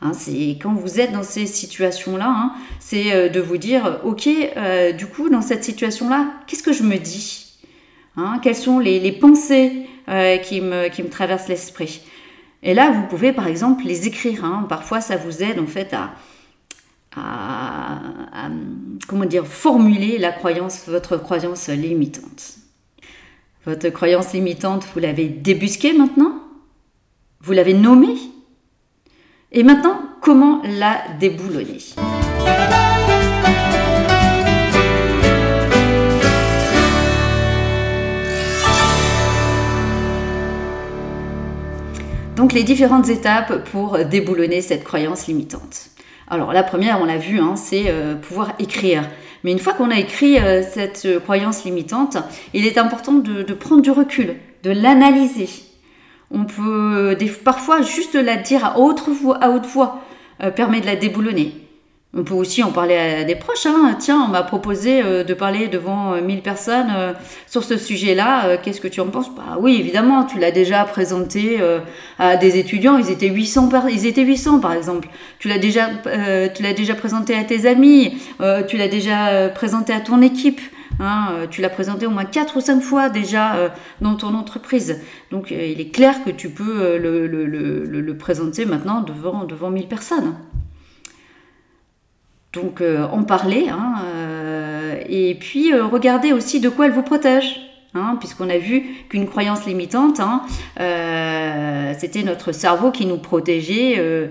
Hein, 0.00 0.12
c'est 0.14 0.56
quand 0.62 0.72
vous 0.72 0.98
êtes 0.98 1.12
dans 1.12 1.22
ces 1.22 1.44
situations-là, 1.44 2.26
hein, 2.26 2.52
c'est 2.78 3.12
euh, 3.12 3.28
de 3.28 3.38
vous 3.38 3.58
dire, 3.58 4.00
ok, 4.02 4.30
du 4.96 5.06
coup, 5.06 5.28
dans 5.28 5.42
cette 5.42 5.62
situation-là, 5.62 6.28
qu'est-ce 6.46 6.62
que 6.62 6.72
je 6.72 6.82
me 6.82 6.96
dis? 6.96 7.58
Hein, 8.16 8.40
Quelles 8.42 8.56
sont 8.56 8.78
les, 8.78 9.12
pensées 9.12 9.72
qui 10.42 10.62
me 10.62 10.88
qui 10.88 11.02
me 11.02 11.10
traversent 11.10 11.48
l'esprit? 11.48 12.00
Et 12.62 12.72
là, 12.72 12.90
vous 12.92 13.06
pouvez 13.08 13.34
par 13.34 13.46
exemple 13.46 13.84
les 13.84 14.06
écrire. 14.06 14.42
Parfois, 14.70 15.02
ça 15.02 15.18
vous 15.18 15.42
aide 15.42 15.58
en 15.58 15.66
fait 15.66 15.92
à 15.92 16.12
à, 17.16 18.48
comment 19.08 19.24
dire, 19.24 19.46
formuler 19.46 20.18
la 20.18 20.32
croyance, 20.32 20.88
votre 20.88 21.16
croyance 21.16 21.68
limitante. 21.68 22.56
Votre 23.66 23.90
croyance 23.90 24.32
limitante, 24.32 24.86
vous 24.94 25.00
l'avez 25.00 25.28
débusquée 25.28 25.92
maintenant? 25.92 26.32
Vous 27.42 27.52
l'avez 27.52 27.74
nommée? 27.74 28.16
Et 29.52 29.62
maintenant, 29.62 30.00
comment 30.22 30.62
la 30.64 31.02
déboulonner? 31.18 31.78
Donc 42.36 42.54
les 42.54 42.62
différentes 42.62 43.10
étapes 43.10 43.68
pour 43.70 43.98
déboulonner 44.06 44.62
cette 44.62 44.84
croyance 44.84 45.26
limitante. 45.26 45.89
Alors 46.32 46.52
la 46.52 46.62
première, 46.62 47.00
on 47.00 47.06
l'a 47.06 47.18
vu, 47.18 47.40
hein, 47.40 47.56
c'est 47.56 47.86
euh, 47.88 48.14
pouvoir 48.14 48.52
écrire. 48.60 49.02
Mais 49.42 49.50
une 49.50 49.58
fois 49.58 49.72
qu'on 49.72 49.90
a 49.90 49.98
écrit 49.98 50.38
euh, 50.38 50.62
cette 50.62 51.04
euh, 51.04 51.18
croyance 51.18 51.64
limitante, 51.64 52.18
il 52.54 52.66
est 52.66 52.78
important 52.78 53.14
de, 53.14 53.42
prendre 53.52 53.82
du 53.82 53.90
recul, 53.90 54.36
de 54.62 54.70
l'analyser. 54.70 55.48
On 56.30 56.44
peut 56.44 57.16
parfois 57.44 57.82
juste 57.82 58.14
la 58.14 58.36
dire 58.36 58.64
à 58.64 58.78
haute 58.78 59.08
voix, 59.08 59.42
à 59.42 59.50
haute 59.50 59.66
voix 59.66 59.98
permet 60.54 60.80
de 60.80 60.86
la 60.86 60.94
déboulonner. 60.94 61.52
On 62.12 62.24
peut 62.24 62.34
aussi 62.34 62.64
en 62.64 62.72
parler 62.72 62.96
à 62.96 63.22
des 63.22 63.36
proches. 63.36 63.66
Hein. 63.66 63.96
Tiens, 64.00 64.24
on 64.26 64.32
m'a 64.32 64.42
proposé 64.42 65.00
euh, 65.00 65.22
de 65.22 65.32
parler 65.32 65.68
devant 65.68 66.20
1000 66.20 66.38
euh, 66.38 66.40
personnes 66.40 66.90
euh, 66.92 67.12
sur 67.46 67.62
ce 67.62 67.76
sujet-là. 67.76 68.56
Qu'est-ce 68.56 68.80
que 68.80 68.88
tu 68.88 69.00
en 69.00 69.06
penses? 69.06 69.32
Bah 69.32 69.58
oui, 69.60 69.76
évidemment, 69.78 70.24
tu 70.24 70.40
l'as 70.40 70.50
déjà 70.50 70.82
présenté 70.84 71.60
à 72.18 72.36
des 72.36 72.58
étudiants. 72.58 72.98
Ils 72.98 73.10
étaient 73.10 73.28
800 73.28 73.68
par, 73.68 73.88
ils 73.88 74.06
étaient 74.06 74.24
800 74.24 74.58
par 74.58 74.72
exemple. 74.72 75.08
Tu 75.38 75.46
l'as 75.46 75.58
déjà, 75.58 75.88
tu 76.54 76.62
l'as 76.62 76.72
déjà 76.72 76.94
présenté 76.94 77.36
à 77.36 77.44
tes 77.44 77.66
amis. 77.66 78.20
tu 78.68 78.76
l'as 78.76 78.88
déjà 78.88 79.48
présenté 79.48 79.92
à 79.92 80.00
ton 80.00 80.20
équipe. 80.20 80.60
Hein. 81.02 81.46
tu 81.50 81.62
l'as 81.62 81.70
présenté 81.70 82.06
au 82.06 82.10
moins 82.10 82.26
4 82.26 82.56
ou 82.56 82.60
5 82.60 82.80
fois 82.82 83.08
déjà 83.08 83.72
dans 84.00 84.16
ton 84.16 84.34
entreprise. 84.34 85.00
Donc 85.30 85.50
il 85.50 85.80
est 85.80 85.90
clair 85.90 86.24
que 86.24 86.30
tu 86.30 86.50
peux 86.50 86.98
le, 86.98 87.26
le, 87.26 87.46
le, 87.46 87.84
le 87.84 88.16
présenter 88.16 88.64
maintenant 88.64 89.00
devant, 89.00 89.44
devant 89.44 89.70
1000 89.70 89.86
personnes. 89.86 90.34
Donc 92.52 92.80
euh, 92.80 93.04
en 93.04 93.22
parler, 93.22 93.68
hein, 93.68 93.94
euh, 94.04 95.00
et 95.08 95.36
puis 95.36 95.72
euh, 95.72 95.86
regardez 95.86 96.32
aussi 96.32 96.58
de 96.58 96.68
quoi 96.68 96.86
elle 96.86 96.92
vous 96.92 97.02
protège. 97.02 97.66
Hein, 97.92 98.18
puisqu'on 98.20 98.48
a 98.48 98.58
vu 98.58 98.84
qu'une 99.08 99.26
croyance 99.26 99.66
limitante, 99.66 100.20
hein, 100.20 100.42
c'était 101.98 102.22
notre 102.22 102.52
cerveau 102.52 102.92
qui 102.92 103.04
nous 103.04 103.18
protégeait 103.18 104.30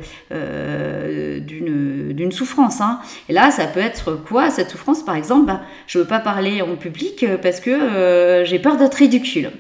d'une 1.42 2.32
souffrance. 2.32 2.80
Et 3.28 3.34
là, 3.34 3.52
ça 3.52 3.68
peut 3.68 3.82
être 3.82 4.14
quoi 4.14 4.50
cette 4.50 4.70
souffrance? 4.70 5.04
Par 5.04 5.16
exemple, 5.16 5.48
bah, 5.48 5.60
je 5.88 5.98
ne 5.98 6.04
veux 6.04 6.08
pas 6.08 6.20
parler 6.20 6.62
en 6.62 6.78
public 6.78 7.26
parce 7.42 7.60
que 7.60 8.46
j'ai 8.46 8.60
peur 8.60 8.78
d'être 8.78 8.96
ridicule, 8.96 9.52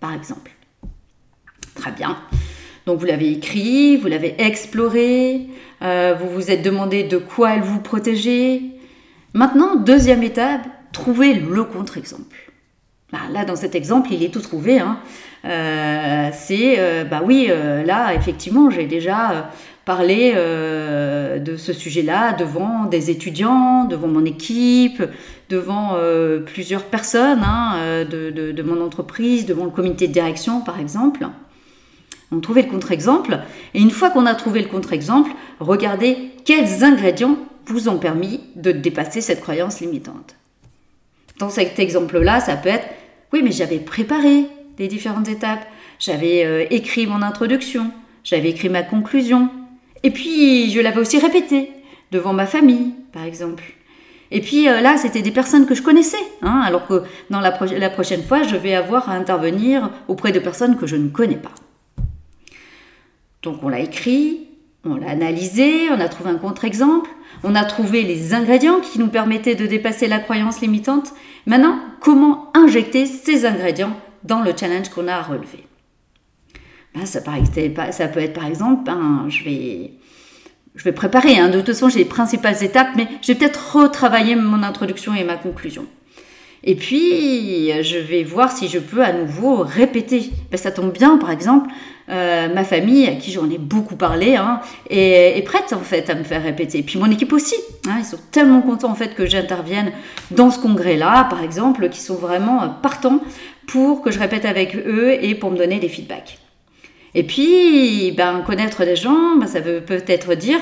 par 0.00 0.14
exemple. 0.14 0.50
Très 1.74 1.92
bien. 1.92 2.16
Donc 2.88 3.00
vous 3.00 3.04
l'avez 3.04 3.32
écrit, 3.32 3.98
vous 3.98 4.08
l'avez 4.08 4.34
exploré, 4.38 5.46
euh, 5.82 6.14
vous 6.18 6.30
vous 6.30 6.50
êtes 6.50 6.62
demandé 6.62 7.02
de 7.02 7.18
quoi 7.18 7.54
elle 7.54 7.60
vous 7.60 7.80
protégeait. 7.80 8.62
Maintenant, 9.34 9.76
deuxième 9.76 10.22
étape, 10.22 10.62
trouvez 10.92 11.34
le 11.34 11.64
contre-exemple. 11.64 12.50
Bah, 13.12 13.18
là, 13.30 13.44
dans 13.44 13.56
cet 13.56 13.74
exemple, 13.74 14.08
il 14.10 14.22
est 14.22 14.32
tout 14.32 14.40
trouvé. 14.40 14.78
Hein. 14.80 15.00
Euh, 15.44 16.30
c'est, 16.32 16.76
euh, 16.78 17.04
bah 17.04 17.20
oui, 17.22 17.50
là, 17.84 18.14
effectivement, 18.14 18.70
j'ai 18.70 18.86
déjà 18.86 19.50
parlé 19.84 20.32
de 20.32 21.56
ce 21.58 21.74
sujet-là 21.74 22.32
devant 22.32 22.86
des 22.86 23.10
étudiants, 23.10 23.84
devant 23.84 24.08
mon 24.08 24.24
équipe, 24.24 25.02
devant 25.50 25.94
plusieurs 26.46 26.84
personnes 26.84 27.42
hein, 27.44 28.06
de, 28.10 28.62
mon 28.62 28.82
entreprise, 28.82 29.44
devant 29.44 29.66
le 29.66 29.70
comité 29.72 30.08
de 30.08 30.12
direction, 30.14 30.62
par 30.62 30.80
exemple. 30.80 31.26
On 32.30 32.40
trouvait 32.40 32.62
le 32.62 32.70
contre-exemple. 32.70 33.38
Et 33.74 33.80
une 33.80 33.90
fois 33.90 34.10
qu'on 34.10 34.26
a 34.26 34.34
trouvé 34.34 34.60
le 34.62 34.68
contre-exemple, 34.68 35.30
regardez 35.60 36.30
quels 36.44 36.84
ingrédients 36.84 37.38
vous 37.66 37.88
ont 37.88 37.98
permis 37.98 38.40
de 38.56 38.72
dépasser 38.72 39.20
cette 39.20 39.40
croyance 39.40 39.80
limitante. 39.80 40.36
Dans 41.38 41.50
cet 41.50 41.78
exemple-là, 41.78 42.40
ça 42.40 42.56
peut 42.56 42.68
être 42.68 42.86
oui, 43.32 43.42
mais 43.42 43.52
j'avais 43.52 43.78
préparé 43.78 44.46
les 44.78 44.88
différentes 44.88 45.28
étapes, 45.28 45.66
j'avais 45.98 46.44
euh, 46.44 46.64
écrit 46.70 47.06
mon 47.06 47.20
introduction, 47.22 47.90
j'avais 48.24 48.50
écrit 48.50 48.68
ma 48.68 48.82
conclusion, 48.82 49.50
et 50.02 50.10
puis 50.10 50.70
je 50.70 50.80
l'avais 50.80 51.00
aussi 51.00 51.18
répété 51.18 51.70
devant 52.10 52.32
ma 52.32 52.46
famille, 52.46 52.94
par 53.12 53.24
exemple. 53.24 53.64
Et 54.30 54.40
puis 54.40 54.68
euh, 54.68 54.80
là, 54.80 54.96
c'était 54.96 55.22
des 55.22 55.30
personnes 55.30 55.66
que 55.66 55.74
je 55.74 55.82
connaissais, 55.82 56.16
hein, 56.42 56.62
alors 56.64 56.86
que 56.86 57.02
dans 57.28 57.40
la 57.40 57.90
prochaine 57.90 58.22
fois, 58.22 58.42
je 58.42 58.56
vais 58.56 58.74
avoir 58.74 59.10
à 59.10 59.12
intervenir 59.12 59.90
auprès 60.06 60.32
de 60.32 60.38
personnes 60.38 60.76
que 60.76 60.86
je 60.86 60.96
ne 60.96 61.08
connais 61.08 61.36
pas. 61.36 61.52
Donc 63.42 63.62
on 63.62 63.68
l'a 63.68 63.80
écrit, 63.80 64.48
on 64.84 64.96
l'a 64.96 65.10
analysé, 65.10 65.90
on 65.90 66.00
a 66.00 66.08
trouvé 66.08 66.30
un 66.30 66.36
contre-exemple, 66.36 67.10
on 67.44 67.54
a 67.54 67.64
trouvé 67.64 68.02
les 68.02 68.34
ingrédients 68.34 68.80
qui 68.80 68.98
nous 68.98 69.08
permettaient 69.08 69.54
de 69.54 69.66
dépasser 69.66 70.06
la 70.08 70.18
croyance 70.18 70.60
limitante. 70.60 71.12
Maintenant, 71.46 71.78
comment 72.00 72.50
injecter 72.54 73.06
ces 73.06 73.46
ingrédients 73.46 73.96
dans 74.24 74.40
le 74.40 74.52
challenge 74.58 74.88
qu'on 74.88 75.08
a 75.08 75.14
à 75.14 75.22
relever 75.22 75.64
ben, 76.94 77.06
ça, 77.06 77.20
peut 77.20 78.20
être 78.20 78.32
par 78.32 78.46
exemple, 78.46 78.84
ben, 78.84 79.26
je, 79.28 79.44
vais, 79.44 79.92
je 80.74 80.84
vais 80.84 80.92
préparer, 80.92 81.38
hein. 81.38 81.48
de 81.48 81.58
toute 81.58 81.66
façon 81.66 81.88
j'ai 81.88 82.00
les 82.00 82.04
principales 82.04 82.62
étapes, 82.64 82.88
mais 82.96 83.06
je 83.22 83.32
vais 83.32 83.38
peut-être 83.38 83.76
retravailler 83.76 84.34
mon 84.34 84.62
introduction 84.62 85.14
et 85.14 85.22
ma 85.22 85.36
conclusion. 85.36 85.86
Et 86.64 86.74
puis, 86.74 87.70
je 87.82 87.98
vais 87.98 88.24
voir 88.24 88.50
si 88.50 88.68
je 88.68 88.78
peux 88.78 89.02
à 89.02 89.12
nouveau 89.12 89.58
répéter. 89.58 90.30
Ben, 90.50 90.56
ça 90.56 90.72
tombe 90.72 90.92
bien, 90.92 91.16
par 91.18 91.30
exemple, 91.30 91.70
euh, 92.10 92.48
ma 92.52 92.64
famille, 92.64 93.06
à 93.06 93.12
qui 93.12 93.32
j'en 93.32 93.48
ai 93.50 93.58
beaucoup 93.58 93.96
parlé, 93.96 94.36
hein, 94.36 94.60
est, 94.88 95.44
prête 95.44 95.72
en 95.72 95.80
fait 95.80 96.08
à 96.08 96.14
me 96.14 96.24
faire 96.24 96.42
répéter. 96.42 96.78
Et 96.78 96.82
puis 96.82 96.98
mon 96.98 97.10
équipe 97.10 97.32
aussi. 97.32 97.54
Hein, 97.86 97.96
ils 97.98 98.04
sont 98.04 98.18
tellement 98.32 98.62
contents 98.62 98.90
en 98.90 98.94
fait 98.94 99.14
que 99.14 99.26
j'intervienne 99.26 99.92
dans 100.30 100.50
ce 100.50 100.58
congrès-là, 100.58 101.26
par 101.28 101.42
exemple, 101.42 101.88
qui 101.90 102.00
sont 102.00 102.14
vraiment 102.14 102.62
euh, 102.62 102.66
partants 102.82 103.20
pour 103.66 104.00
que 104.00 104.10
je 104.10 104.18
répète 104.18 104.46
avec 104.46 104.74
eux 104.74 105.16
et 105.20 105.34
pour 105.34 105.50
me 105.50 105.58
donner 105.58 105.78
des 105.78 105.88
feedbacks. 105.88 106.38
Et 107.14 107.24
puis, 107.24 108.12
ben, 108.12 108.42
connaître 108.46 108.84
des 108.84 108.96
gens, 108.96 109.36
ben, 109.36 109.46
ça 109.46 109.60
veut 109.60 109.80
peut-être 109.80 110.34
dire 110.34 110.60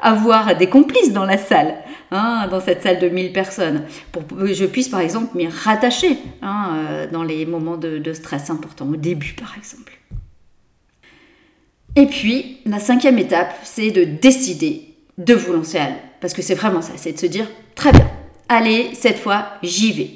avoir 0.00 0.56
des 0.56 0.68
complices 0.68 1.12
dans 1.12 1.24
la 1.24 1.38
salle. 1.38 1.74
Hein, 2.10 2.48
dans 2.50 2.60
cette 2.60 2.82
salle 2.82 2.98
de 2.98 3.08
1000 3.08 3.32
personnes, 3.32 3.84
pour 4.12 4.26
que 4.26 4.52
je 4.52 4.64
puisse 4.64 4.88
par 4.88 5.00
exemple 5.00 5.36
m'y 5.36 5.48
rattacher 5.48 6.18
hein, 6.42 6.70
euh, 6.74 7.06
dans 7.10 7.22
les 7.22 7.46
moments 7.46 7.76
de, 7.76 8.12
stress 8.12 8.50
importants, 8.50 8.88
au 8.88 8.96
début 8.96 9.34
par 9.38 9.54
exemple. 9.56 9.98
Et 11.96 12.06
puis, 12.06 12.58
la 12.66 12.78
cinquième 12.78 13.18
étape, 13.18 13.54
c'est 13.62 13.90
de 13.90 14.04
décider 14.04 14.94
de 15.16 15.34
vous 15.34 15.54
lancer 15.54 15.78
à 15.78 15.88
l'eau. 15.88 15.96
Parce 16.20 16.34
que 16.34 16.42
c'est 16.42 16.54
vraiment 16.54 16.82
ça, 16.82 16.92
c'est 16.96 17.12
de 17.12 17.18
se 17.18 17.26
dire, 17.26 17.46
très 17.74 17.92
bien, 17.92 18.10
allez, 18.48 18.90
cette 18.94 19.18
fois, 19.18 19.46
j'y 19.62 19.92
vais. 19.92 20.10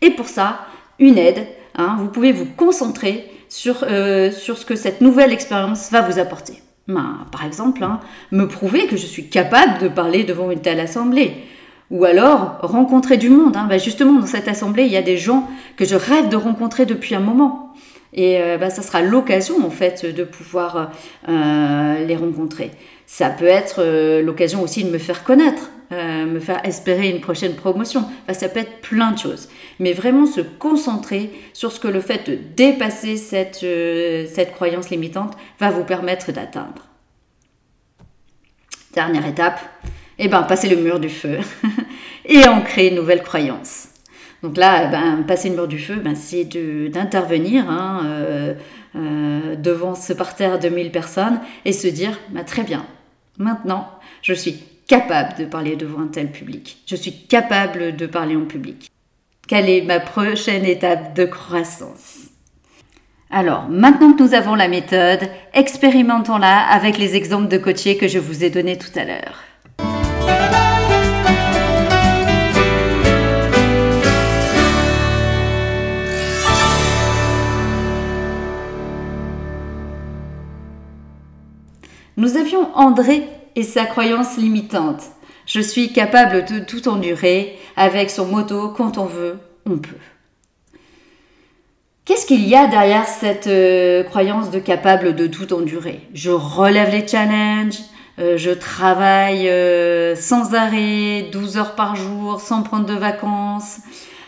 Et 0.00 0.10
pour 0.10 0.28
ça, 0.28 0.66
une 1.00 1.18
aide, 1.18 1.46
hein, 1.74 1.96
vous 1.98 2.08
pouvez 2.08 2.32
vous 2.32 2.46
concentrer 2.46 3.30
sur, 3.48 3.82
euh, 3.82 4.30
sur 4.30 4.58
ce 4.58 4.64
que 4.64 4.76
cette 4.76 5.00
nouvelle 5.00 5.32
expérience 5.32 5.90
va 5.90 6.02
vous 6.02 6.18
apporter. 6.18 6.62
Ben, 6.88 7.26
par 7.30 7.44
exemple, 7.44 7.84
hein, 7.84 8.00
me 8.32 8.48
prouver 8.48 8.86
que 8.86 8.96
je 8.96 9.06
suis 9.06 9.28
capable 9.28 9.78
de 9.80 9.88
parler 9.88 10.24
devant 10.24 10.50
une 10.50 10.60
telle 10.60 10.80
assemblée. 10.80 11.34
Ou 11.90 12.04
alors 12.04 12.58
rencontrer 12.62 13.18
du 13.18 13.28
monde. 13.28 13.56
Hein. 13.56 13.66
Ben, 13.68 13.78
justement, 13.78 14.18
dans 14.18 14.26
cette 14.26 14.48
assemblée, 14.48 14.84
il 14.84 14.92
y 14.92 14.96
a 14.96 15.02
des 15.02 15.18
gens 15.18 15.48
que 15.76 15.84
je 15.84 15.94
rêve 15.94 16.28
de 16.28 16.36
rencontrer 16.36 16.86
depuis 16.86 17.14
un 17.14 17.20
moment. 17.20 17.74
Et 18.14 18.40
euh, 18.40 18.56
bah, 18.56 18.70
ça 18.70 18.82
sera 18.82 19.02
l'occasion 19.02 19.64
en 19.66 19.70
fait 19.70 20.06
de 20.06 20.24
pouvoir 20.24 20.92
euh, 21.28 22.04
les 22.04 22.16
rencontrer. 22.16 22.70
Ça 23.06 23.28
peut 23.30 23.46
être 23.46 23.76
euh, 23.80 24.22
l'occasion 24.22 24.62
aussi 24.62 24.84
de 24.84 24.90
me 24.90 24.98
faire 24.98 25.24
connaître, 25.24 25.70
me 25.90 26.38
faire 26.38 26.64
espérer 26.64 27.08
une 27.08 27.20
prochaine 27.20 27.54
promotion. 27.54 28.04
ça 28.32 28.48
peut 28.48 28.60
être 28.60 28.80
plein 28.80 29.12
de 29.12 29.18
choses. 29.18 29.48
Mais 29.78 29.92
vraiment 29.92 30.26
se 30.26 30.40
concentrer 30.40 31.30
sur 31.52 31.72
ce 31.72 31.80
que 31.80 31.88
le 31.88 32.00
fait 32.00 32.28
de 32.28 32.38
dépasser 32.56 33.16
cette, 33.16 33.64
cette 34.28 34.52
croyance 34.52 34.90
limitante 34.90 35.34
va 35.58 35.70
vous 35.70 35.84
permettre 35.84 36.30
d'atteindre. 36.32 36.86
Dernière 38.94 39.26
étape, 39.26 39.60
eh 40.18 40.28
ben, 40.28 40.42
passer 40.42 40.68
le 40.68 40.76
mur 40.76 40.98
du 40.98 41.08
feu 41.08 41.38
et 42.24 42.46
ancrer 42.48 42.88
une 42.88 42.96
nouvelle 42.96 43.22
croyance. 43.22 43.88
Donc 44.42 44.56
là, 44.56 44.84
eh 44.86 44.90
ben, 44.90 45.24
passer 45.26 45.48
le 45.48 45.56
mur 45.56 45.68
du 45.68 45.78
feu, 45.78 45.96
ben, 45.96 46.14
c'est 46.14 46.44
d'intervenir 46.44 47.68
hein, 47.68 48.02
euh, 48.04 48.54
euh, 48.96 49.56
devant 49.56 49.94
ce 49.94 50.12
parterre 50.12 50.58
de 50.58 50.68
1000 50.68 50.90
personnes 50.90 51.40
et 51.64 51.72
se 51.72 51.88
dire, 51.88 52.18
ben, 52.30 52.44
très 52.44 52.62
bien, 52.62 52.84
maintenant, 53.36 53.88
je 54.22 54.32
suis 54.32 54.64
capable 54.88 55.38
de 55.38 55.44
parler 55.44 55.76
devant 55.76 56.00
un 56.00 56.08
tel 56.08 56.32
public. 56.32 56.78
Je 56.86 56.96
suis 56.96 57.12
capable 57.12 57.94
de 57.94 58.06
parler 58.06 58.34
en 58.34 58.46
public. 58.46 58.90
Quelle 59.46 59.68
est 59.68 59.82
ma 59.82 60.00
prochaine 60.00 60.64
étape 60.64 61.14
de 61.14 61.26
croissance? 61.26 62.28
Alors, 63.30 63.68
maintenant 63.68 64.14
que 64.14 64.22
nous 64.22 64.32
avons 64.32 64.54
la 64.54 64.68
méthode, 64.68 65.28
expérimentons-la 65.52 66.66
avec 66.70 66.96
les 66.96 67.14
exemples 67.14 67.48
de 67.48 67.58
coachés 67.58 67.98
que 67.98 68.08
je 68.08 68.18
vous 68.18 68.42
ai 68.42 68.48
donnés 68.48 68.78
tout 68.78 68.98
à 68.98 69.04
l'heure. 69.04 69.44
Nous 82.16 82.36
avions 82.36 82.74
André 82.74 83.28
et 83.58 83.64
sa 83.64 83.86
croyance 83.86 84.36
limitante. 84.36 85.02
Je 85.44 85.60
suis 85.60 85.92
capable 85.92 86.44
de 86.44 86.60
tout 86.60 86.88
endurer 86.88 87.58
avec 87.76 88.08
son 88.08 88.26
motto 88.26 88.68
quand 88.68 88.98
on 88.98 89.06
veut, 89.06 89.38
on 89.66 89.78
peut. 89.78 89.96
Qu'est-ce 92.04 92.24
qu'il 92.24 92.48
y 92.48 92.54
a 92.54 92.68
derrière 92.68 93.08
cette 93.08 93.48
euh, 93.48 94.04
croyance 94.04 94.52
de 94.52 94.60
capable 94.60 95.16
de 95.16 95.26
tout 95.26 95.52
endurer? 95.52 96.02
Je 96.14 96.30
relève 96.30 96.92
les 96.92 97.06
challenges, 97.06 97.80
euh, 98.20 98.36
je 98.36 98.52
travaille 98.52 99.48
euh, 99.48 100.14
sans 100.14 100.54
arrêt, 100.54 101.26
12 101.32 101.56
heures 101.56 101.74
par 101.74 101.96
jour, 101.96 102.40
sans 102.40 102.62
prendre 102.62 102.86
de 102.86 102.94
vacances. 102.94 103.78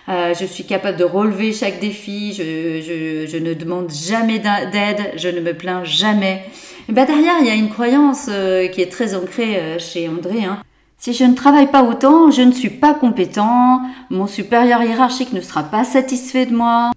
je 0.08 0.44
suis 0.44 0.64
capable 0.64 0.98
de 0.98 1.04
relever 1.04 1.52
chaque 1.52 1.78
défi, 1.78 2.32
je 2.32 3.38
ne 3.38 3.54
demande 3.54 3.92
jamais 3.92 4.40
d'aide, 4.40 5.12
je 5.14 5.28
ne 5.28 5.38
me 5.38 5.54
plains 5.54 5.84
jamais. 5.84 6.42
Bah, 6.88 7.04
derrière, 7.04 7.36
il 7.40 7.46
y 7.46 7.50
a 7.50 7.54
une 7.54 7.70
croyance 7.70 8.26
euh, 8.28 8.66
qui 8.68 8.80
est 8.80 8.90
très 8.90 9.14
ancrée 9.14 9.56
euh, 9.58 9.78
chez 9.78 10.08
André. 10.08 10.44
Hein. 10.44 10.62
Si 10.98 11.12
je 11.12 11.24
ne 11.24 11.34
travaille 11.34 11.70
pas 11.70 11.82
autant, 11.84 12.30
je 12.30 12.42
ne 12.42 12.52
suis 12.52 12.70
pas 12.70 12.94
compétent, 12.94 13.82
mon 14.10 14.26
supérieur 14.26 14.82
hiérarchique 14.82 15.32
ne 15.32 15.40
sera 15.40 15.62
pas 15.62 15.84
satisfait 15.84 16.46
de 16.46 16.54
moi. 16.54 16.90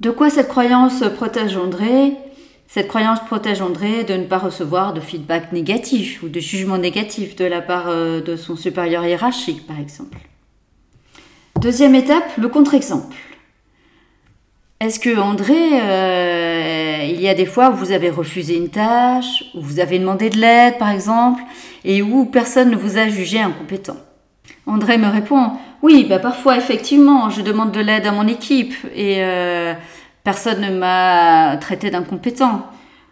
De 0.00 0.10
quoi 0.10 0.30
cette 0.30 0.48
croyance 0.48 1.02
protège 1.16 1.56
André? 1.56 2.16
Cette 2.68 2.88
croyance 2.88 3.20
protège 3.20 3.60
André 3.60 4.04
de 4.04 4.14
ne 4.14 4.24
pas 4.24 4.38
recevoir 4.38 4.94
de 4.94 5.00
feedback 5.00 5.52
négatif 5.52 6.22
ou 6.22 6.28
de 6.28 6.40
jugement 6.40 6.78
négatif 6.78 7.36
de 7.36 7.44
la 7.44 7.60
part 7.60 7.88
euh, 7.88 8.20
de 8.20 8.36
son 8.36 8.56
supérieur 8.56 9.04
hiérarchique, 9.04 9.66
par 9.66 9.78
exemple. 9.78 10.18
Deuxième 11.60 11.94
étape, 11.94 12.36
le 12.38 12.48
contre-exemple. 12.48 13.16
Est-ce 14.82 14.98
que 14.98 15.16
André, 15.16 15.80
euh, 15.80 17.06
il 17.08 17.20
y 17.20 17.28
a 17.28 17.34
des 17.34 17.46
fois 17.46 17.70
où 17.70 17.76
vous 17.76 17.92
avez 17.92 18.10
refusé 18.10 18.56
une 18.56 18.68
tâche, 18.68 19.44
où 19.54 19.60
vous 19.60 19.78
avez 19.78 20.00
demandé 20.00 20.28
de 20.28 20.38
l'aide 20.38 20.76
par 20.76 20.90
exemple, 20.90 21.40
et 21.84 22.02
où 22.02 22.24
personne 22.24 22.70
ne 22.70 22.74
vous 22.74 22.98
a 22.98 23.06
jugé 23.06 23.38
incompétent? 23.38 23.96
André 24.66 24.98
me 24.98 25.06
répond 25.06 25.52
Oui, 25.82 26.04
bah 26.08 26.18
parfois 26.18 26.56
effectivement, 26.56 27.30
je 27.30 27.42
demande 27.42 27.70
de 27.70 27.78
l'aide 27.78 28.08
à 28.08 28.10
mon 28.10 28.26
équipe 28.26 28.74
et 28.92 29.18
euh, 29.18 29.72
personne 30.24 30.60
ne 30.60 30.76
m'a 30.76 31.58
traité 31.58 31.90
d'incompétent. 31.90 32.66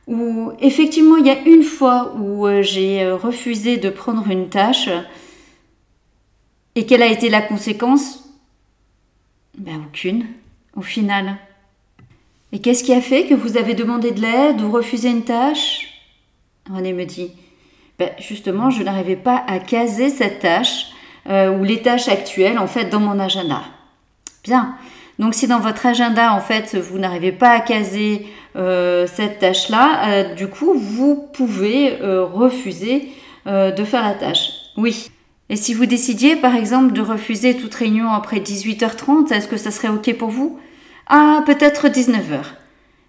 Ou 0.08 0.50
effectivement, 0.58 1.18
il 1.18 1.26
y 1.26 1.30
a 1.30 1.38
une 1.46 1.62
fois 1.62 2.16
où 2.18 2.48
euh, 2.48 2.62
j'ai 2.62 3.08
refusé 3.12 3.76
de 3.76 3.90
prendre 3.90 4.28
une 4.28 4.48
tâche 4.48 4.88
et 6.74 6.84
quelle 6.84 7.04
a 7.04 7.06
été 7.06 7.28
la 7.28 7.42
conséquence? 7.42 8.28
Ben 9.56 9.80
aucune, 9.86 10.26
au 10.74 10.82
final. 10.82 11.36
Et 12.52 12.60
qu'est-ce 12.60 12.82
qui 12.82 12.92
a 12.92 13.00
fait 13.00 13.26
que 13.26 13.34
vous 13.34 13.56
avez 13.56 13.74
demandé 13.74 14.10
de 14.10 14.20
l'aide 14.20 14.60
ou 14.60 14.70
refusé 14.70 15.08
une 15.08 15.22
tâche? 15.22 15.88
René 16.72 16.92
me 16.92 17.04
dit, 17.04 17.32
ben 17.98 18.10
justement, 18.18 18.70
je 18.70 18.82
n'arrivais 18.82 19.16
pas 19.16 19.44
à 19.46 19.58
caser 19.58 20.08
cette 20.10 20.40
tâche 20.40 20.86
euh, 21.28 21.56
ou 21.56 21.64
les 21.64 21.82
tâches 21.82 22.08
actuelles 22.08 22.58
en 22.58 22.66
fait 22.66 22.86
dans 22.86 23.00
mon 23.00 23.18
agenda. 23.20 23.62
Bien. 24.42 24.74
Donc 25.18 25.34
si 25.34 25.46
dans 25.46 25.60
votre 25.60 25.84
agenda 25.84 26.32
en 26.32 26.40
fait 26.40 26.74
vous 26.76 26.98
n'arrivez 26.98 27.32
pas 27.32 27.50
à 27.50 27.60
caser 27.60 28.26
euh, 28.56 29.06
cette 29.06 29.38
tâche-là, 29.38 30.08
euh, 30.08 30.34
du 30.34 30.48
coup 30.48 30.72
vous 30.74 31.28
pouvez 31.34 31.98
refuser 32.00 33.10
de 33.46 33.84
faire 33.84 34.02
la 34.02 34.14
tâche. 34.14 34.50
Oui. 34.76 35.10
Et 35.48 35.56
si 35.56 35.74
vous 35.74 35.86
décidiez 35.86 36.36
par 36.36 36.54
exemple 36.54 36.92
de 36.92 37.00
refuser 37.00 37.56
toute 37.56 37.74
réunion 37.74 38.10
après 38.10 38.38
18h30, 38.38 39.32
est-ce 39.32 39.48
que 39.48 39.56
ça 39.56 39.70
serait 39.70 39.88
ok 39.88 40.16
pour 40.16 40.30
vous? 40.30 40.58
Ah, 41.12 41.42
peut-être 41.44 41.88
19h. 41.88 42.40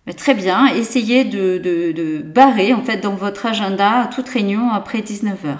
Mais 0.08 0.14
très 0.14 0.34
bien, 0.34 0.66
essayez 0.74 1.24
de, 1.24 1.60
de, 1.60 2.18
barrer 2.24 2.74
en 2.74 2.82
fait 2.82 2.98
dans 2.98 3.14
votre 3.14 3.46
agenda 3.46 4.10
toute 4.14 4.28
réunion 4.28 4.72
après 4.72 5.02
19h. 5.02 5.58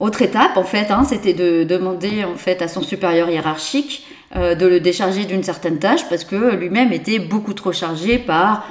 Autre 0.00 0.22
étape, 0.22 0.56
en 0.56 0.64
fait, 0.64 0.90
hein, 0.90 1.04
c'était 1.04 1.34
de 1.34 1.62
demander 1.62 2.24
en 2.24 2.34
fait 2.34 2.60
à 2.62 2.66
son 2.66 2.82
supérieur 2.82 3.30
hiérarchique 3.30 4.04
euh, 4.34 4.56
de 4.56 4.66
le 4.66 4.80
décharger 4.80 5.24
d'une 5.24 5.44
certaine 5.44 5.78
tâche 5.78 6.08
parce 6.08 6.24
que 6.24 6.56
lui-même 6.56 6.92
était 6.92 7.20
beaucoup 7.20 7.54
trop 7.54 7.72
chargé 7.72 8.18
par, 8.18 8.66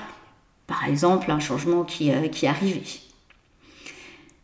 par 0.67 0.85
exemple, 0.89 1.31
un 1.31 1.39
changement 1.39 1.83
qui, 1.83 2.11
euh, 2.11 2.27
qui 2.27 2.45
arrivait. 2.45 2.81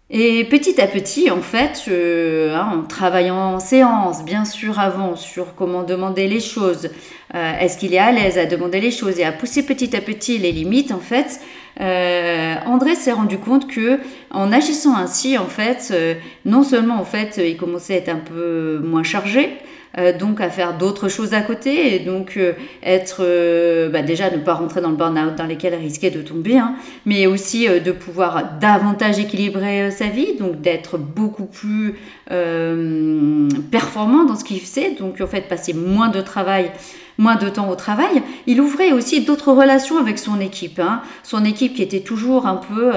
Et 0.10 0.46
petit 0.46 0.80
à 0.80 0.88
petit, 0.88 1.30
en 1.30 1.42
fait, 1.42 1.84
hein, 1.90 2.80
en 2.80 2.84
travaillant 2.84 3.56
en 3.56 3.60
séance, 3.60 4.24
bien 4.24 4.46
sûr 4.46 4.80
avant, 4.80 5.18
sur 5.18 5.54
comment 5.54 5.84
demander 5.84 6.30
les 6.30 6.40
choses, 6.40 6.90
euh, 7.36 7.60
est-ce 7.60 7.78
qu'il 7.78 7.94
est 7.94 8.00
à 8.00 8.14
l'aise 8.14 8.38
à 8.38 8.46
demander 8.46 8.80
les 8.80 8.92
choses 8.92 9.20
et 9.20 9.26
à 9.26 9.34
pousser 9.34 9.66
petit 9.66 9.94
à 9.98 10.02
petit 10.02 10.38
les 10.38 10.54
limites, 10.54 10.94
en 10.94 11.00
fait, 11.00 11.42
euh, 11.82 12.56
André 12.66 12.96
s'est 12.96 13.12
rendu 13.12 13.38
compte 13.38 13.68
que 13.68 14.00
en 14.32 14.54
agissant 14.54 14.96
ainsi, 14.96 15.38
en 15.38 15.48
fait, 15.48 15.90
euh, 15.92 16.14
non 16.46 16.64
seulement 16.64 16.96
en 16.96 17.06
fait, 17.06 17.42
il 17.44 17.58
commençait 17.58 17.96
à 17.96 17.98
être 17.98 18.10
un 18.10 18.16
peu 18.16 18.80
moins 18.82 19.04
chargé, 19.04 19.58
euh, 19.98 20.16
donc 20.16 20.42
à 20.42 20.50
faire 20.50 20.78
d'autres 20.78 21.10
choses 21.10 21.34
à 21.34 21.42
côté 21.42 21.96
et 21.96 22.00
donc 22.00 22.38
euh, 22.38 22.54
être 22.84 23.22
euh, 23.22 23.90
bah, 23.90 24.04
déjà 24.04 24.30
ne 24.30 24.38
pas 24.38 24.54
rentrer 24.54 24.80
dans 24.80 24.92
le 24.92 24.96
burn-out 24.96 25.36
dans 25.36 25.46
lesquels 25.46 25.74
risquer 25.74 26.12
de 26.12 26.22
tomber, 26.22 26.58
hein, 26.58 26.76
mais 27.06 27.26
aussi 27.26 27.68
de 27.68 27.92
pouvoir 27.92 28.60
davantage 28.60 29.18
équilibrer 29.18 29.90
sa 29.90 30.08
vie, 30.08 30.36
donc 30.38 30.62
d'être 30.62 30.98
beaucoup 30.98 31.46
plus 31.46 31.96
performant 33.72 34.26
dans 34.26 34.36
ce 34.36 34.44
qu'il 34.44 34.60
faisait, 34.60 34.92
donc 34.92 35.22
en 35.22 35.28
fait 35.28 35.42
passer 35.42 35.74
moins 35.74 36.10
de 36.10 36.22
travail 36.22 36.72
moins 37.18 37.36
de 37.36 37.50
temps 37.50 37.68
au 37.70 37.76
travail, 37.76 38.22
il 38.46 38.62
ouvrait 38.62 38.92
aussi 38.92 39.22
d'autres 39.22 39.52
relations 39.52 39.98
avec 39.98 40.20
son 40.20 40.40
équipe. 40.40 40.80
Hein. 40.80 41.02
Son 41.24 41.46
équipe 41.46 41.74
qui 41.74 41.82
était 41.82 42.02
toujours 42.02 42.46
un 42.46 42.58
peu 42.58 42.92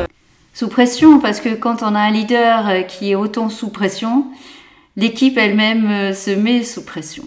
sous 0.52 0.68
pression, 0.68 1.20
parce 1.20 1.40
que 1.40 1.54
quand 1.54 1.82
on 1.82 1.94
a 1.94 2.00
un 2.00 2.10
leader 2.10 2.86
qui 2.86 3.12
est 3.12 3.14
autant 3.14 3.48
sous 3.48 3.70
pression, 3.70 4.26
l'équipe 5.00 5.36
elle-même 5.38 5.90
euh, 5.90 6.12
se 6.12 6.30
met 6.30 6.62
sous 6.62 6.84
pression. 6.84 7.24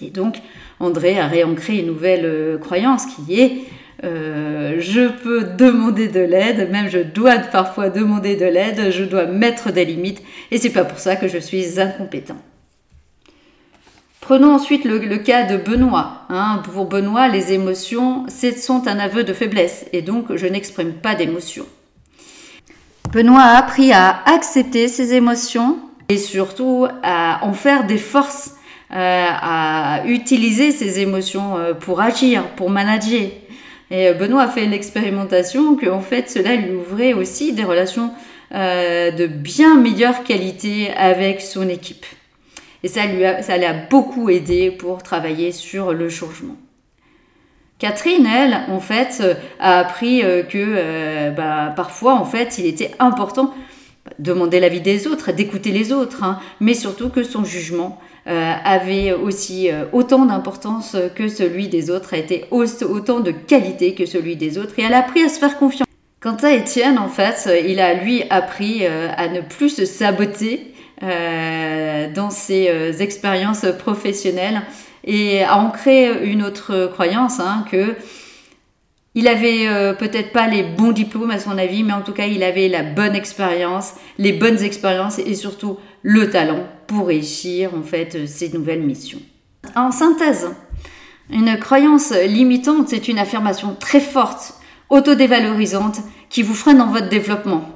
Et 0.00 0.10
donc, 0.10 0.36
André 0.80 1.18
a 1.18 1.28
réancré 1.28 1.78
une 1.78 1.86
nouvelle 1.86 2.24
euh, 2.24 2.58
croyance 2.58 3.06
qui 3.06 3.40
est 3.40 3.62
Euh, 4.04 4.80
je 4.80 5.08
peux 5.08 5.44
demander 5.44 6.08
de 6.08 6.18
l'aide, 6.18 6.68
même 6.72 6.88
je 6.88 6.98
dois 6.98 7.38
parfois 7.38 7.88
demander 7.88 8.34
de 8.34 8.46
l'aide, 8.46 8.90
je 8.90 9.04
dois 9.04 9.26
mettre 9.26 9.70
des 9.70 9.84
limites, 9.84 10.20
et 10.50 10.58
c'est 10.58 10.70
pas 10.70 10.84
pour 10.84 10.98
ça 10.98 11.14
que 11.14 11.28
je 11.28 11.38
suis 11.38 11.78
incompétent. 11.78 12.36
Prenons 14.20 14.54
ensuite 14.54 14.84
le, 14.84 15.18
cas 15.18 15.44
de 15.44 15.56
Benoît. 15.56 16.22
Hein. 16.30 16.62
Pour 16.64 16.86
Benoît, 16.86 17.28
les 17.28 17.52
émotions 17.52 18.26
sont 18.28 18.88
un 18.88 18.98
aveu 18.98 19.22
de 19.22 19.32
faiblesse, 19.32 19.86
et 19.92 20.02
donc 20.02 20.34
je 20.34 20.46
n'exprime 20.46 20.94
pas 20.94 21.14
d'émotions. 21.14 21.66
Benoît 23.12 23.42
a 23.42 23.58
appris 23.58 23.92
à 23.92 24.22
accepter 24.26 24.88
ses 24.88 25.14
émotions 25.14 25.78
surtout 26.18 26.86
à 27.02 27.40
en 27.44 27.52
faire 27.52 27.86
des 27.86 27.98
forces, 27.98 28.56
euh, 28.92 29.26
à 29.28 30.02
utiliser 30.06 30.70
ses 30.70 31.00
émotions 31.00 31.56
euh, 31.56 31.74
pour 31.74 32.00
agir, 32.00 32.44
pour 32.56 32.70
manager. 32.70 33.30
Et 33.90 34.08
euh, 34.08 34.14
Benoît 34.14 34.42
a 34.42 34.48
fait 34.48 34.66
l'expérimentation 34.66 35.76
que 35.76 35.88
en 35.88 36.00
fait 36.00 36.30
cela 36.30 36.56
lui 36.56 36.74
ouvrait 36.74 37.12
aussi 37.12 37.52
des 37.52 37.64
relations 37.64 38.10
de 38.54 39.26
bien 39.26 39.78
meilleure 39.78 40.24
qualité 40.24 40.90
avec 40.94 41.40
son 41.40 41.70
équipe. 41.70 42.04
Et 42.82 42.88
ça 42.88 43.06
lui 43.06 43.24
ça 43.40 43.56
l'a 43.56 43.72
beaucoup 43.72 44.28
aidé 44.28 44.70
pour 44.70 45.02
travailler 45.02 45.52
sur 45.52 45.94
le 45.94 46.10
changement. 46.10 46.56
Catherine, 47.82 48.26
elle, 48.26 48.60
en 48.68 48.78
fait, 48.78 49.18
euh, 49.20 49.34
a 49.58 49.80
appris 49.80 50.22
euh, 50.22 50.44
que 50.44 50.56
euh, 50.56 51.32
bah, 51.32 51.72
parfois, 51.74 52.14
en 52.14 52.24
fait, 52.24 52.58
il 52.58 52.66
était 52.66 52.92
important 53.00 53.52
demander 54.18 54.60
l'avis 54.60 54.80
des 54.80 55.06
autres, 55.06 55.32
d'écouter 55.32 55.70
les 55.70 55.92
autres, 55.92 56.24
hein, 56.24 56.38
mais 56.60 56.74
surtout 56.74 57.08
que 57.08 57.22
son 57.22 57.44
jugement 57.44 58.00
avait 58.24 59.12
aussi 59.12 59.68
autant 59.92 60.24
d'importance 60.26 60.96
que 61.16 61.26
celui 61.26 61.66
des 61.66 61.90
autres, 61.90 62.14
a 62.14 62.18
été 62.18 62.44
autant 62.50 63.18
de 63.18 63.32
qualité 63.32 63.94
que 63.94 64.06
celui 64.06 64.36
des 64.36 64.58
autres, 64.58 64.78
et 64.78 64.82
elle 64.82 64.94
a 64.94 64.98
appris 64.98 65.22
à 65.24 65.28
se 65.28 65.40
faire 65.40 65.58
confiance. 65.58 65.88
Quant 66.20 66.36
à 66.42 66.52
Étienne, 66.52 66.98
en 66.98 67.08
fait, 67.08 67.48
il 67.66 67.80
a 67.80 67.94
lui 67.94 68.22
appris 68.30 68.86
à 68.86 69.28
ne 69.28 69.40
plus 69.40 69.70
se 69.70 69.84
saboter 69.84 70.72
dans 71.00 72.30
ses 72.30 73.02
expériences 73.02 73.66
professionnelles 73.76 74.62
et 75.04 75.42
à 75.42 75.58
ancrer 75.58 76.24
une 76.24 76.44
autre 76.44 76.88
croyance 76.92 77.40
hein, 77.40 77.64
que 77.72 77.96
il 79.14 79.28
avait 79.28 79.66
euh, 79.66 79.92
peut-être 79.92 80.32
pas 80.32 80.46
les 80.46 80.62
bons 80.62 80.92
diplômes 80.92 81.30
à 81.30 81.38
son 81.38 81.58
avis, 81.58 81.82
mais 81.82 81.92
en 81.92 82.00
tout 82.00 82.12
cas 82.12 82.26
il 82.26 82.42
avait 82.42 82.68
la 82.68 82.82
bonne 82.82 83.14
expérience, 83.14 83.94
les 84.18 84.32
bonnes 84.32 84.62
expériences 84.62 85.18
et 85.18 85.34
surtout 85.34 85.78
le 86.02 86.30
talent 86.30 86.66
pour 86.86 87.08
réussir 87.08 87.74
en 87.74 87.82
fait 87.82 88.26
ces 88.26 88.48
nouvelles 88.50 88.82
missions. 88.82 89.20
En 89.76 89.90
synthèse, 89.90 90.50
une 91.30 91.58
croyance 91.58 92.12
limitante, 92.12 92.88
c'est 92.88 93.08
une 93.08 93.18
affirmation 93.18 93.76
très 93.78 94.00
forte, 94.00 94.54
autodévalorisante, 94.90 96.00
qui 96.28 96.42
vous 96.42 96.54
freine 96.54 96.78
dans 96.78 96.90
votre 96.90 97.08
développement. 97.08 97.68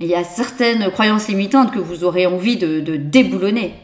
Il 0.00 0.06
y 0.06 0.14
a 0.14 0.22
certaines 0.22 0.90
croyances 0.90 1.28
limitantes 1.28 1.72
que 1.72 1.80
vous 1.80 2.04
aurez 2.04 2.26
envie 2.26 2.56
de, 2.56 2.80
de 2.80 2.96
déboulonner. 2.96 3.74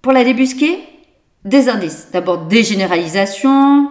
Pour 0.00 0.12
la 0.12 0.22
débusquer, 0.22 0.78
des 1.44 1.68
indices. 1.68 2.08
D'abord 2.12 2.46
des 2.46 2.62
généralisations, 2.62 3.90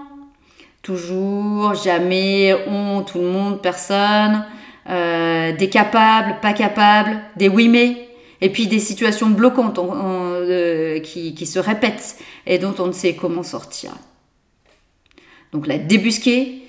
toujours, 0.83 1.73
jamais, 1.73 2.53
on, 2.67 3.01
tout 3.01 3.17
le 3.17 3.29
monde, 3.29 3.61
personne, 3.61 4.45
euh, 4.89 5.51
des 5.53 5.69
capables, 5.69 6.39
pas 6.41 6.53
capables, 6.53 7.19
des 7.35 7.49
oui 7.49 7.67
mais, 7.69 8.09
et 8.41 8.49
puis 8.51 8.67
des 8.67 8.79
situations 8.79 9.29
bloquantes 9.29 9.79
euh, 9.79 10.99
qui, 10.99 11.33
qui 11.33 11.45
se 11.47 11.57
répètent 11.57 12.17
et 12.45 12.59
dont 12.59 12.75
on 12.77 12.87
ne 12.87 12.91
sait 12.91 13.15
comment 13.15 13.43
sortir. 13.43 13.93
Donc 15.51 15.65
la 15.65 15.79
débusquer 15.79 16.63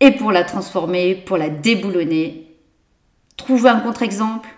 et 0.00 0.12
pour 0.12 0.32
la 0.32 0.44
transformer, 0.44 1.14
pour 1.14 1.36
la 1.36 1.50
déboulonner, 1.50 2.46
trouver 3.36 3.68
un 3.68 3.80
contre-exemple, 3.80 4.48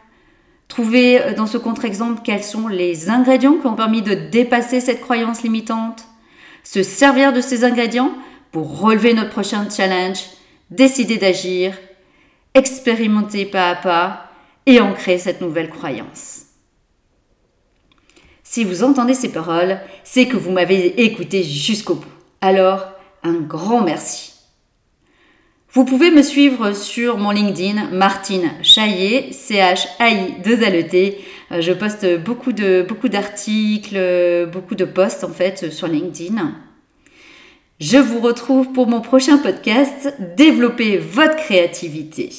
Trouver 0.68 1.20
euh, 1.20 1.34
dans 1.34 1.46
ce 1.46 1.58
contre-exemple 1.58 2.20
quels 2.22 2.44
sont 2.44 2.68
les 2.68 3.08
ingrédients 3.08 3.54
qui 3.54 3.66
ont 3.66 3.74
permis 3.74 4.02
de 4.02 4.14
dépasser 4.14 4.80
cette 4.80 5.00
croyance 5.00 5.42
limitante. 5.42 6.04
Se 6.62 6.82
servir 6.82 7.32
de 7.32 7.40
ces 7.40 7.64
ingrédients 7.64 8.12
pour 8.52 8.80
relever 8.80 9.14
notre 9.14 9.30
prochain 9.30 9.68
challenge, 9.70 10.18
décider 10.70 11.16
d'agir, 11.16 11.76
expérimenter 12.54 13.46
pas 13.46 13.70
à 13.70 13.74
pas 13.76 14.30
et 14.66 14.80
ancrer 14.80 15.18
cette 15.18 15.40
nouvelle 15.40 15.70
croyance. 15.70 16.42
Si 18.42 18.64
vous 18.64 18.82
entendez 18.82 19.14
ces 19.14 19.30
paroles, 19.30 19.78
c'est 20.04 20.26
que 20.26 20.36
vous 20.36 20.50
m'avez 20.50 21.02
écouté 21.02 21.42
jusqu'au 21.42 21.96
bout. 21.96 22.06
Alors, 22.40 22.86
un 23.22 23.40
grand 23.40 23.82
merci. 23.82 24.32
Vous 25.70 25.84
pouvez 25.84 26.10
me 26.10 26.22
suivre 26.22 26.72
sur 26.72 27.18
mon 27.18 27.30
LinkedIn, 27.30 27.90
Martine 27.90 28.50
Chaillet, 28.62 29.32
C-H-A-I-2-L-E-T. 29.32 31.18
Euh, 31.52 31.60
je 31.60 31.72
poste 31.72 32.06
beaucoup 32.24 32.52
beaucoup 32.88 33.08
d'articles, 33.08 34.48
beaucoup 34.50 34.74
de 34.74 34.86
posts 34.86 35.24
en 35.24 35.30
fait 35.30 35.70
sur 35.70 35.86
LinkedIn. 35.86 36.54
Je 37.80 37.96
vous 37.96 38.18
retrouve 38.18 38.72
pour 38.72 38.88
mon 38.88 39.00
prochain 39.00 39.38
podcast, 39.38 40.12
Développer 40.36 40.98
votre 40.98 41.36
créativité. 41.36 42.30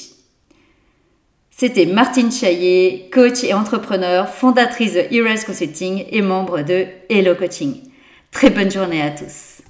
C'était 1.50 1.86
Martine 1.86 2.30
Chaillet, 2.30 3.08
coach 3.10 3.42
et 3.42 3.54
entrepreneur, 3.54 4.28
fondatrice 4.28 4.92
de 4.92 5.04
Heroes 5.10 5.46
Consulting 5.46 6.04
et 6.10 6.20
membre 6.20 6.60
de 6.60 6.84
Hello 7.08 7.34
Coaching. 7.34 7.80
Très 8.30 8.50
bonne 8.50 8.70
journée 8.70 9.00
à 9.00 9.10
tous. 9.10 9.62